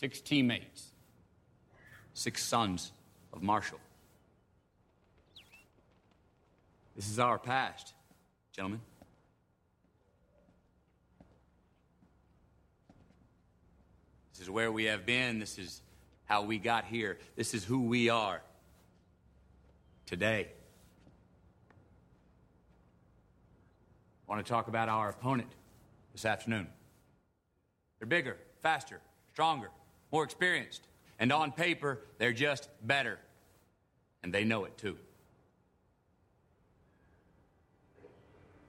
[0.00, 0.92] six teammates,
[2.14, 2.90] six sons
[3.34, 3.78] of Marshall.
[6.96, 7.92] This is our past,
[8.50, 8.80] gentlemen.
[14.32, 15.38] This is where we have been.
[15.38, 15.82] This is
[16.24, 17.18] how we got here.
[17.36, 18.40] This is who we are
[20.06, 20.48] today.
[24.26, 25.50] I want to talk about our opponent
[26.12, 26.68] this afternoon.
[27.98, 28.98] They're bigger, faster,
[29.30, 29.68] stronger,
[30.12, 30.82] more experienced.
[31.18, 33.18] And on paper, they're just better.
[34.22, 34.96] And they know it too.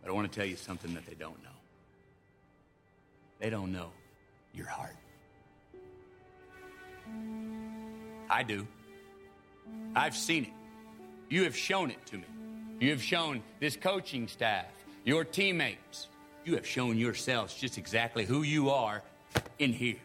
[0.02, 1.50] But I want to tell you something that they don't know.
[3.39, 3.92] They don't know
[4.54, 4.96] your heart.
[8.30, 8.68] I do.
[9.96, 10.54] I've seen it.
[11.30, 12.26] You have shown it to me.
[12.80, 14.66] You have shown this coaching staff,
[15.06, 16.08] your teammates.
[16.44, 19.04] You have shown yourselves just exactly who you are
[19.60, 19.98] in here.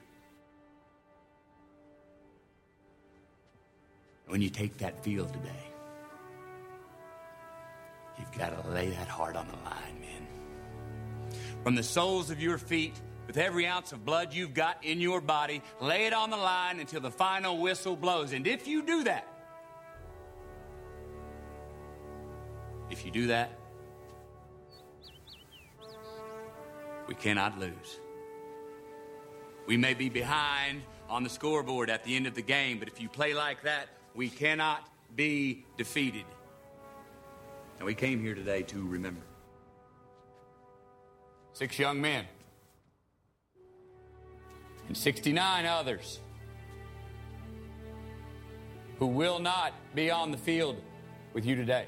[4.29, 5.67] When you take that field today,
[8.19, 10.27] you've got to lay that heart on the line, man.
[11.63, 12.95] From the soles of your feet
[13.27, 16.81] with every ounce of blood you've got in your body, lay it on the line
[16.81, 18.33] until the final whistle blows.
[18.33, 19.27] And if you do that,
[22.91, 23.51] if you do that,
[27.07, 28.01] we cannot lose.
[29.67, 33.01] We may be behind on the scoreboard at the end of the game, but if
[33.01, 36.25] you play like that, we cannot be defeated.
[37.77, 39.21] And we came here today to remember.
[41.53, 42.25] Six young men
[44.89, 46.21] and 69 others
[48.99, 50.81] who will not be on the field
[51.35, 51.85] with you today.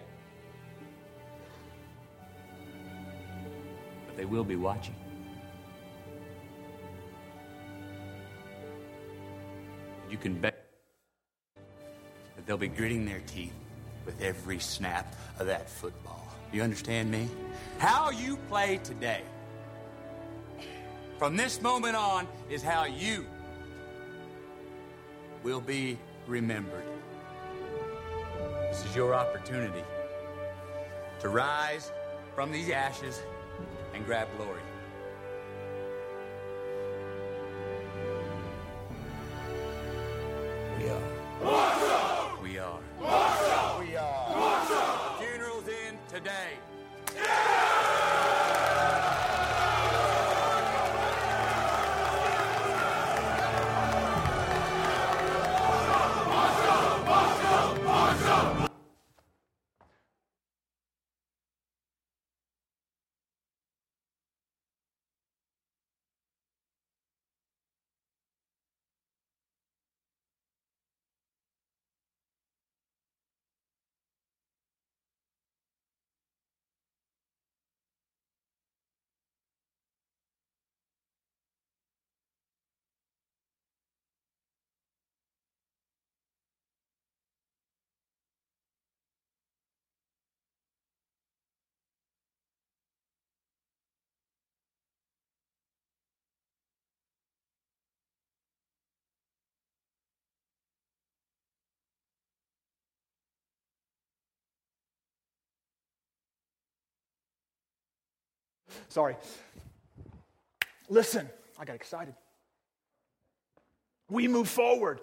[4.07, 4.95] But they will be watching.
[10.11, 10.58] You can bet
[12.49, 13.53] they'll be gritting their teeth
[14.07, 16.27] with every snap of that football.
[16.51, 17.29] You understand me?
[17.77, 19.21] How you play today
[21.19, 23.27] from this moment on is how you
[25.43, 26.85] will be remembered.
[28.71, 29.85] This is your opportunity
[31.21, 31.93] to rise
[32.35, 33.21] from these ashes
[33.93, 34.61] and grab glory.
[40.79, 41.18] We are.
[108.89, 109.17] Sorry.
[110.89, 112.15] Listen, I got excited.
[114.09, 115.01] We move forward.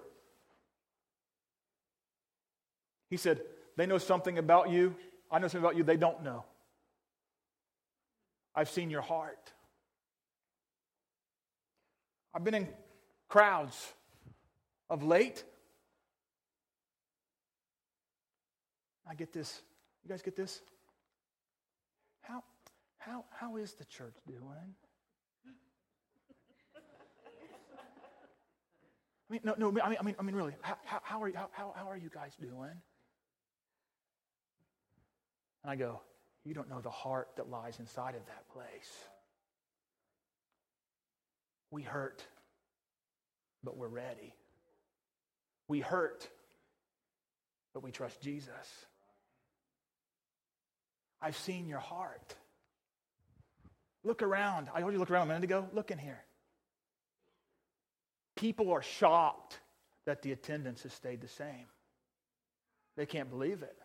[3.10, 3.42] He said,
[3.78, 4.96] They know something about you.
[5.32, 6.46] I know something about you they don't know.
[8.56, 9.52] I've seen your heart.
[12.34, 12.68] I've been in
[13.28, 13.94] crowds
[14.90, 15.44] of late.
[19.10, 19.62] I get this.
[20.04, 20.62] You guys get this?
[23.06, 24.76] How, how, is the church doing?
[29.30, 31.36] I mean, no, no, I mean, I mean, I mean really, how, how, are, you,
[31.36, 32.72] how, how are you guys doing?
[35.64, 36.02] And I go,
[36.44, 38.92] you don't know the heart that lies inside of that place.
[41.70, 42.24] We hurt,
[43.64, 44.34] but we're ready.
[45.68, 46.28] We hurt,
[47.74, 48.86] but we trust Jesus.
[51.22, 52.36] I've seen your heart.
[54.06, 54.70] Look around.
[54.74, 55.68] I told you look around a minute ago.
[55.74, 56.22] Look in here.
[58.36, 59.60] People are shocked
[60.06, 61.66] that the attendance has stayed the same.
[62.96, 63.76] They can't believe it.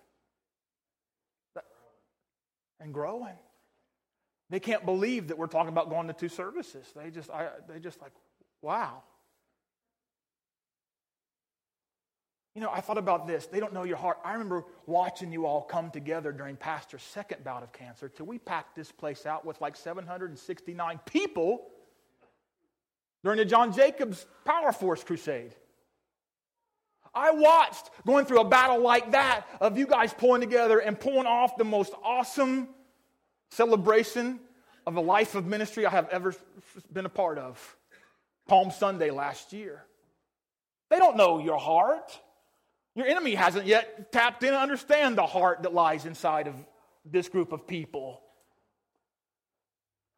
[2.80, 3.36] And growing.
[4.50, 6.86] They can't believe that we're talking about going to two services.
[6.94, 8.12] They just, I, they just like,
[8.62, 9.02] wow.
[12.54, 13.46] You know, I thought about this.
[13.46, 14.18] They don't know your heart.
[14.24, 18.38] I remember watching you all come together during Pastor's second bout of cancer till we
[18.38, 21.68] packed this place out with like 769 people
[23.22, 25.54] during the John Jacobs Power Force Crusade.
[27.14, 31.26] I watched going through a battle like that of you guys pulling together and pulling
[31.26, 32.68] off the most awesome
[33.50, 34.40] celebration
[34.86, 36.34] of a life of ministry I have ever
[36.92, 37.76] been a part of.
[38.48, 39.84] Palm Sunday last year.
[40.88, 42.18] They don't know your heart.
[43.00, 46.54] Your enemy hasn't yet tapped in and understand the heart that lies inside of
[47.02, 48.20] this group of people.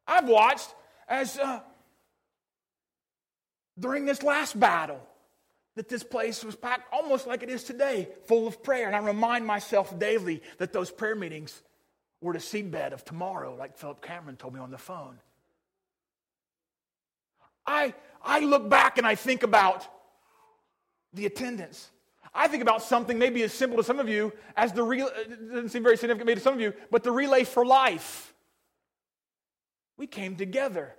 [0.04, 0.74] I've watched
[1.06, 1.60] as uh,
[3.78, 5.00] during this last battle
[5.76, 8.88] that this place was packed almost like it is today, full of prayer.
[8.88, 11.62] And I remind myself daily that those prayer meetings
[12.20, 15.20] were the seedbed of tomorrow, like Philip Cameron told me on the phone.
[17.64, 19.86] I, I look back and I think about
[21.12, 21.88] the attendance.
[22.34, 25.32] I think about something maybe as simple to some of you as the relay, it
[25.32, 28.32] uh, doesn't seem very significant maybe to some of you, but the relay for life.
[29.98, 30.94] We came together.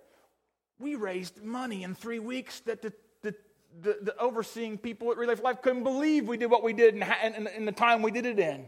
[0.80, 2.94] We raised money in three weeks that the
[3.82, 6.96] the, the overseeing people at Relay for Life couldn't believe we did what we did
[6.96, 8.66] in, in the time we did it in.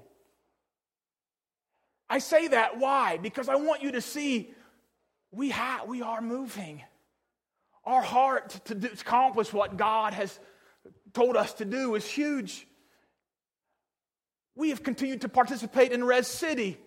[2.10, 3.18] I say that why?
[3.18, 4.54] Because I want you to see
[5.32, 6.84] we, have, we are moving.
[7.84, 10.40] Our heart to, to accomplish what God has
[11.16, 12.68] told us to do is huge.
[14.56, 16.78] We have continued to participate in Res City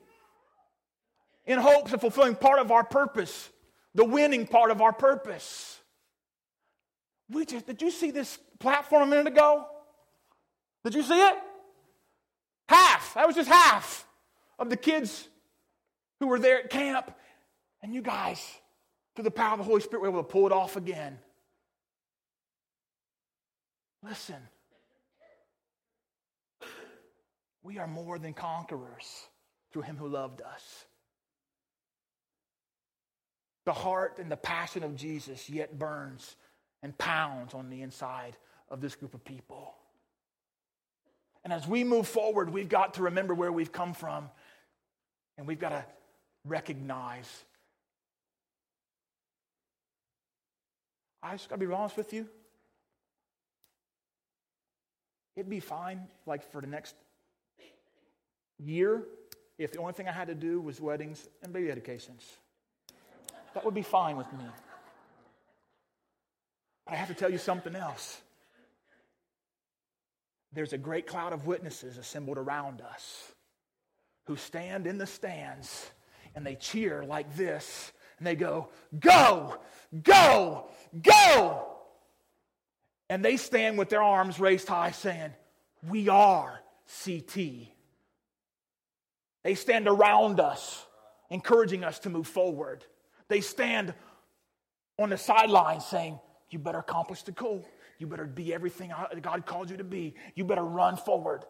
[1.47, 3.51] in hopes of fulfilling part of our purpose,
[3.95, 5.79] the winning part of our purpose.
[7.31, 9.67] We just, did you see this platform a minute ago?
[10.85, 11.35] Did you see it?
[12.69, 13.15] Half.
[13.15, 14.07] That was just half
[14.59, 15.27] of the kids
[16.21, 17.15] who were there at camp.
[17.83, 18.41] And you guys,
[19.15, 21.19] through the power of the Holy Spirit, were able to pull it off again.
[24.03, 24.37] Listen,
[27.63, 29.27] we are more than conquerors
[29.73, 30.85] through him who loved us.
[33.67, 36.37] The heart and the passion of Jesus yet burns
[36.83, 38.37] and pounds on the inside
[38.71, 39.75] of this group of people.
[41.45, 44.31] And as we move forward, we've got to remember where we've come from,
[45.37, 45.85] and we've got to
[46.45, 47.45] recognize.
[51.23, 52.29] I just got to be honest with you.
[55.39, 56.97] It'd be fine, like for the next
[58.59, 59.05] year,
[59.57, 62.27] if the only thing I had to do was weddings and baby dedications.
[63.55, 64.45] That would be fine with me.
[66.85, 68.21] But I have to tell you something else.
[70.53, 73.31] There's a great cloud of witnesses assembled around us
[74.27, 75.89] who stand in the stands
[76.35, 79.57] and they cheer like this and they go, Go,
[80.03, 80.69] go,
[81.01, 81.78] go.
[83.11, 85.33] And they stand with their arms raised high saying,
[85.89, 86.61] We are
[87.05, 87.37] CT.
[89.45, 90.85] They stand around us,
[91.31, 92.85] encouraging us to move forward.
[93.29, 93.95] They stand
[94.99, 96.19] on the sidelines saying,
[96.51, 97.65] you better accomplish the goal.
[97.99, 98.93] You better be everything
[99.23, 100.15] God called you to be.
[100.35, 101.45] You better run forward.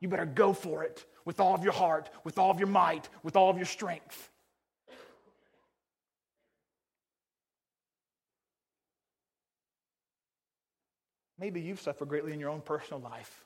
[0.00, 3.08] You better go for it with all of your heart, with all of your might,
[3.22, 4.30] with all of your strength.
[11.38, 13.44] Maybe you've suffered greatly in your own personal life.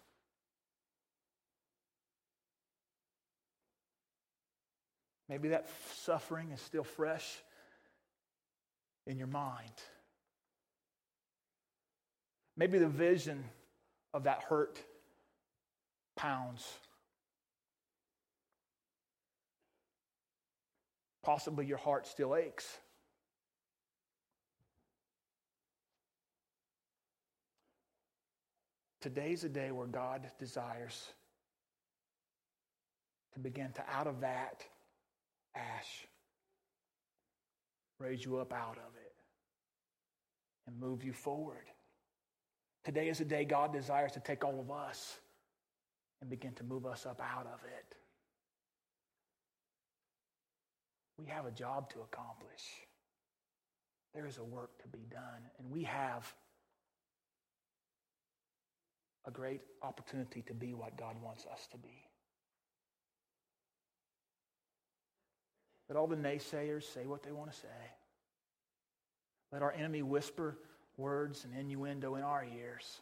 [5.28, 7.26] Maybe that suffering is still fresh
[9.06, 9.72] in your mind.
[12.56, 13.44] Maybe the vision
[14.14, 14.82] of that hurt
[16.16, 16.66] pounds.
[21.22, 22.78] Possibly your heart still aches.
[29.00, 31.12] Today's a day where God desires
[33.34, 34.64] to begin to, out of that
[35.54, 36.06] ash,
[38.00, 39.14] raise you up out of it
[40.66, 41.66] and move you forward.
[42.84, 45.18] Today is a day God desires to take all of us
[46.20, 47.94] and begin to move us up out of it.
[51.18, 52.64] We have a job to accomplish.
[54.14, 56.32] There is a work to be done, and we have
[59.28, 62.08] a great opportunity to be what God wants us to be.
[65.88, 67.68] Let all the naysayers say what they want to say.
[69.52, 70.58] Let our enemy whisper
[70.96, 73.00] words and innuendo in our ears.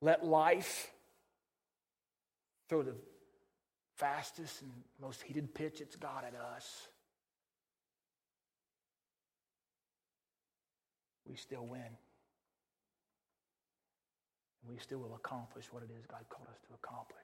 [0.00, 0.90] Let life
[2.68, 2.94] throw the
[3.96, 4.70] fastest and
[5.00, 6.88] most heated pitch it's got at us.
[11.26, 11.98] We still win.
[14.68, 17.16] We still will accomplish what it is God called us to accomplish.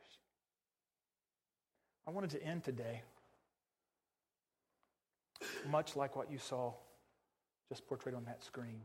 [2.07, 3.03] I wanted to end today
[5.71, 6.73] much like what you saw
[7.69, 8.81] just portrayed on that screen.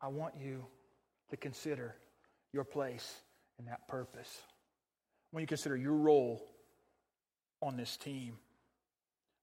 [0.00, 0.64] I want you
[1.30, 1.96] to consider
[2.52, 3.20] your place
[3.58, 4.42] in that purpose.
[5.32, 6.42] When you consider your role
[7.60, 8.38] on this team,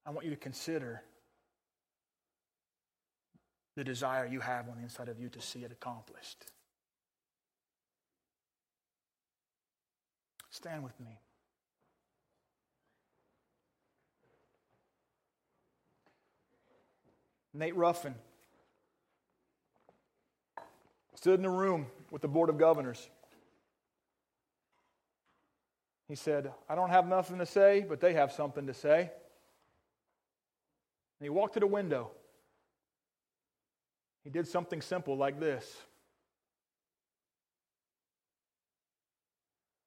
[0.06, 1.02] I want you to consider
[3.76, 6.46] the desire you have on the inside of you to see it accomplished.
[10.50, 11.20] Stand with me.
[17.54, 18.16] Nate Ruffin
[21.16, 23.10] stood in a room with the Board of Governors.
[26.08, 29.00] He said, I don't have nothing to say, but they have something to say.
[29.02, 29.10] And
[31.22, 32.12] he walked to the window.
[34.26, 35.72] He did something simple like this.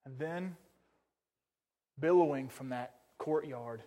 [0.07, 0.57] And then,
[1.99, 3.82] billowing from that courtyard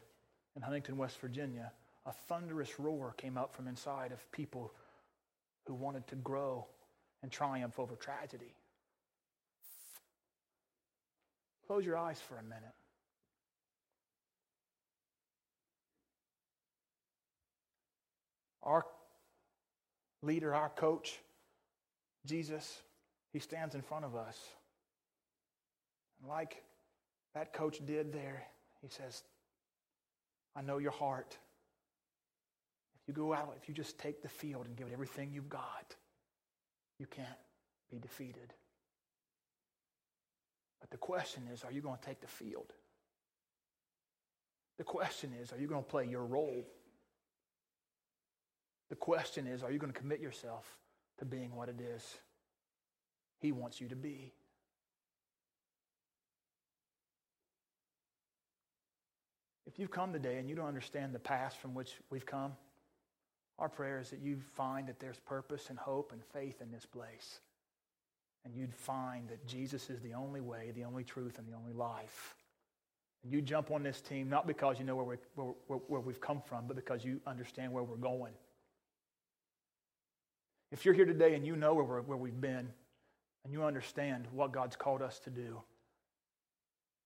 [0.58, 1.72] in Huntington, West Virginia,
[2.06, 4.74] a thunderous roar came out from inside of people
[5.66, 6.68] who wanted to grow
[7.24, 8.54] and triumph over tragedy.
[11.66, 12.76] Close your eyes for a minute.
[18.64, 18.86] Our
[20.22, 21.20] leader, our coach,
[22.26, 22.82] Jesus,
[23.34, 24.38] he stands in front of us.
[26.20, 26.64] And like
[27.34, 28.44] that coach did there,
[28.82, 29.24] he says,
[30.56, 31.38] I know your heart.
[33.02, 35.50] If you go out, if you just take the field and give it everything you've
[35.50, 35.96] got,
[37.00, 37.28] you can't
[37.90, 38.54] be defeated.
[40.80, 42.74] But the question is are you going to take the field?
[44.78, 46.64] The question is are you going to play your role?
[48.92, 50.66] The question is are you going to commit yourself
[51.20, 52.04] to being what it is
[53.40, 54.34] He wants you to be?
[59.66, 62.52] If you've come today and you don't understand the past from which we've come,
[63.58, 66.86] our prayer is that you find that there's purpose and hope and faith in this
[66.86, 67.40] place.
[68.44, 71.72] And you'd find that Jesus is the only way, the only truth, and the only
[71.72, 72.36] life.
[73.24, 75.16] And you jump on this team not because you know where, we,
[75.68, 78.34] where, where we've come from, but because you understand where we're going.
[80.72, 82.70] If you're here today and you know where, where we've been
[83.44, 85.62] and you understand what God's called us to do,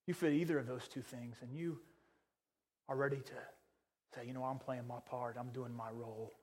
[0.07, 1.79] you fit either of those two things and you
[2.87, 3.33] are ready to
[4.13, 6.33] say, you know, I'm playing my part, I'm doing my role.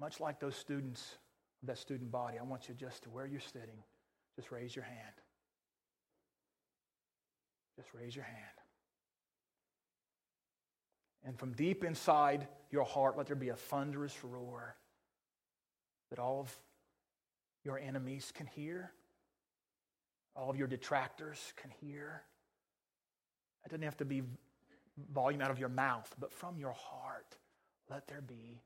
[0.00, 1.16] Much like those students
[1.62, 3.84] of that student body, I want you just to where you're sitting,
[4.36, 5.14] just raise your hand.
[7.76, 8.59] Just raise your hand.
[11.30, 14.74] And from deep inside your heart, let there be a thunderous roar
[16.10, 16.58] that all of
[17.62, 18.90] your enemies can hear,
[20.34, 22.22] all of your detractors can hear.
[23.64, 24.24] It doesn't have to be
[25.12, 27.36] volume out of your mouth, but from your heart,
[27.88, 28.60] let there be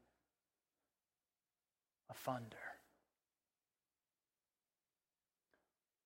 [2.08, 2.56] a thunder.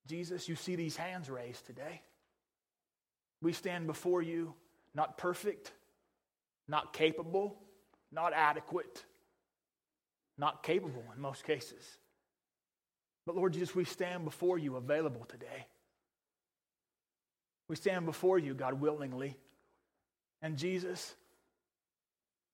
[0.08, 2.02] Jesus, you see these hands raised today.
[3.42, 4.54] We stand before you
[4.92, 5.70] not perfect,
[6.68, 7.58] not capable,
[8.12, 9.04] not adequate,
[10.36, 11.82] not capable in most cases.
[13.26, 15.66] But Lord Jesus, we stand before you available today.
[17.68, 19.36] We stand before you, God, willingly.
[20.40, 21.14] And Jesus,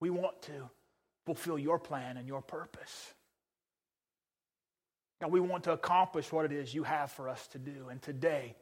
[0.00, 0.70] we want to
[1.26, 3.12] fulfill your plan and your purpose.
[5.20, 7.88] God, we want to accomplish what it is you have for us to do.
[7.90, 8.56] And today,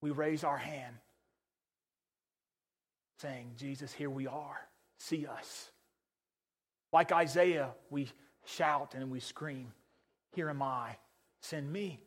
[0.00, 0.94] we raise our hand
[3.20, 4.68] saying, Jesus, here we are.
[4.98, 5.70] See us.
[6.92, 8.08] Like Isaiah, we
[8.44, 9.72] shout and we scream,
[10.32, 10.96] Here am I,
[11.40, 12.00] send me.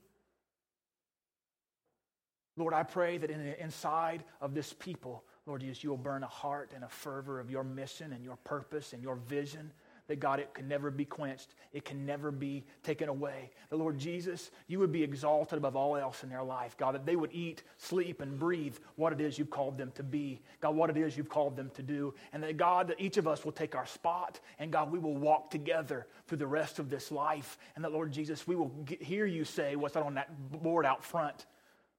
[2.55, 6.23] Lord, I pray that in the inside of this people, Lord Jesus, you will burn
[6.23, 9.71] a heart and a fervor of your mission and your purpose and your vision
[10.07, 11.55] that God, it can never be quenched.
[11.71, 13.51] It can never be taken away.
[13.69, 16.75] The Lord Jesus, you would be exalted above all else in their life.
[16.77, 20.03] God, that they would eat, sleep, and breathe what it is you've called them to
[20.03, 20.41] be.
[20.59, 22.13] God, what it is you've called them to do.
[22.33, 24.41] And that God, that each of us will take our spot.
[24.59, 27.57] And God, we will walk together through the rest of this life.
[27.75, 31.03] And that, Lord Jesus, we will get, hear you say what's on that board out
[31.03, 31.45] front.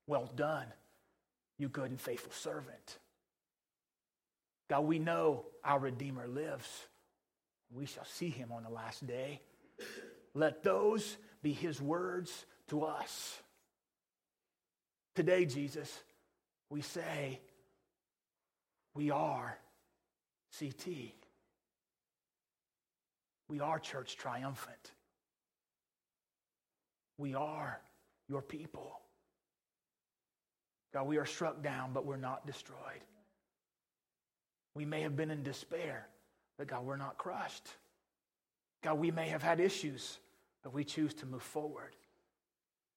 [0.07, 0.67] Well done,
[1.57, 2.99] you good and faithful servant.
[4.69, 6.69] God, we know our Redeemer lives.
[7.73, 9.41] We shall see him on the last day.
[10.35, 13.41] Let those be his words to us.
[15.15, 16.01] Today, Jesus,
[16.71, 17.41] we say,
[18.95, 19.59] we are
[20.59, 20.87] CT.
[23.49, 24.93] We are church triumphant.
[27.19, 27.81] We are
[28.29, 29.01] your people.
[30.93, 33.03] God, we are struck down, but we're not destroyed.
[34.75, 36.09] We may have been in despair,
[36.59, 37.69] but God, we're not crushed.
[38.83, 40.19] God, we may have had issues,
[40.63, 41.95] but we choose to move forward,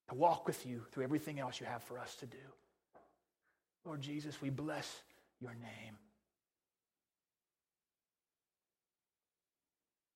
[0.09, 2.37] to walk with you through everything else you have for us to do.
[3.85, 5.01] Lord Jesus, we bless
[5.39, 5.97] your name.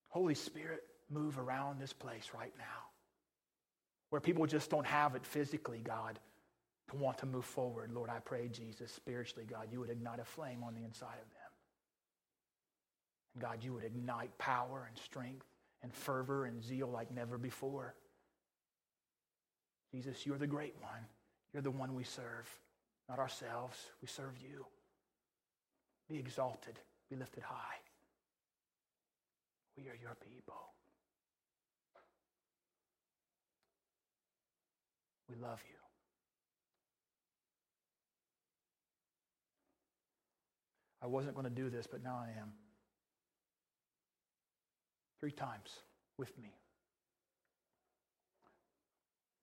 [0.09, 2.91] Holy Spirit, move around this place right now
[4.11, 6.19] where people just don't have it physically, God,
[6.89, 7.91] to want to move forward.
[7.93, 11.29] Lord, I pray, Jesus, spiritually, God, you would ignite a flame on the inside of
[11.31, 11.40] them.
[13.39, 15.45] God, you would ignite power and strength
[15.83, 17.95] and fervor and zeal like never before.
[19.93, 21.05] Jesus, you're the great one.
[21.53, 22.49] You're the one we serve,
[23.09, 23.77] not ourselves.
[24.01, 24.65] We serve you.
[26.09, 26.79] Be exalted,
[27.09, 27.79] be lifted high.
[29.77, 30.55] We are your people.
[35.29, 35.77] We love you.
[41.01, 42.51] I wasn't going to do this, but now I am
[45.21, 45.69] three times
[46.17, 46.51] with me.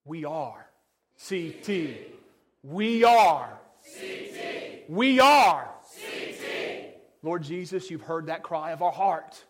[0.04, 0.66] We are
[1.28, 1.68] CT.
[2.64, 3.58] We are
[3.96, 4.88] CT.
[4.88, 6.96] We are CT.
[7.22, 9.44] Lord Jesus, you've heard that cry of our heart.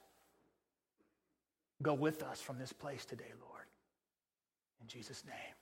[1.83, 3.65] Go with us from this place today, Lord.
[4.83, 5.58] In Jesus' name.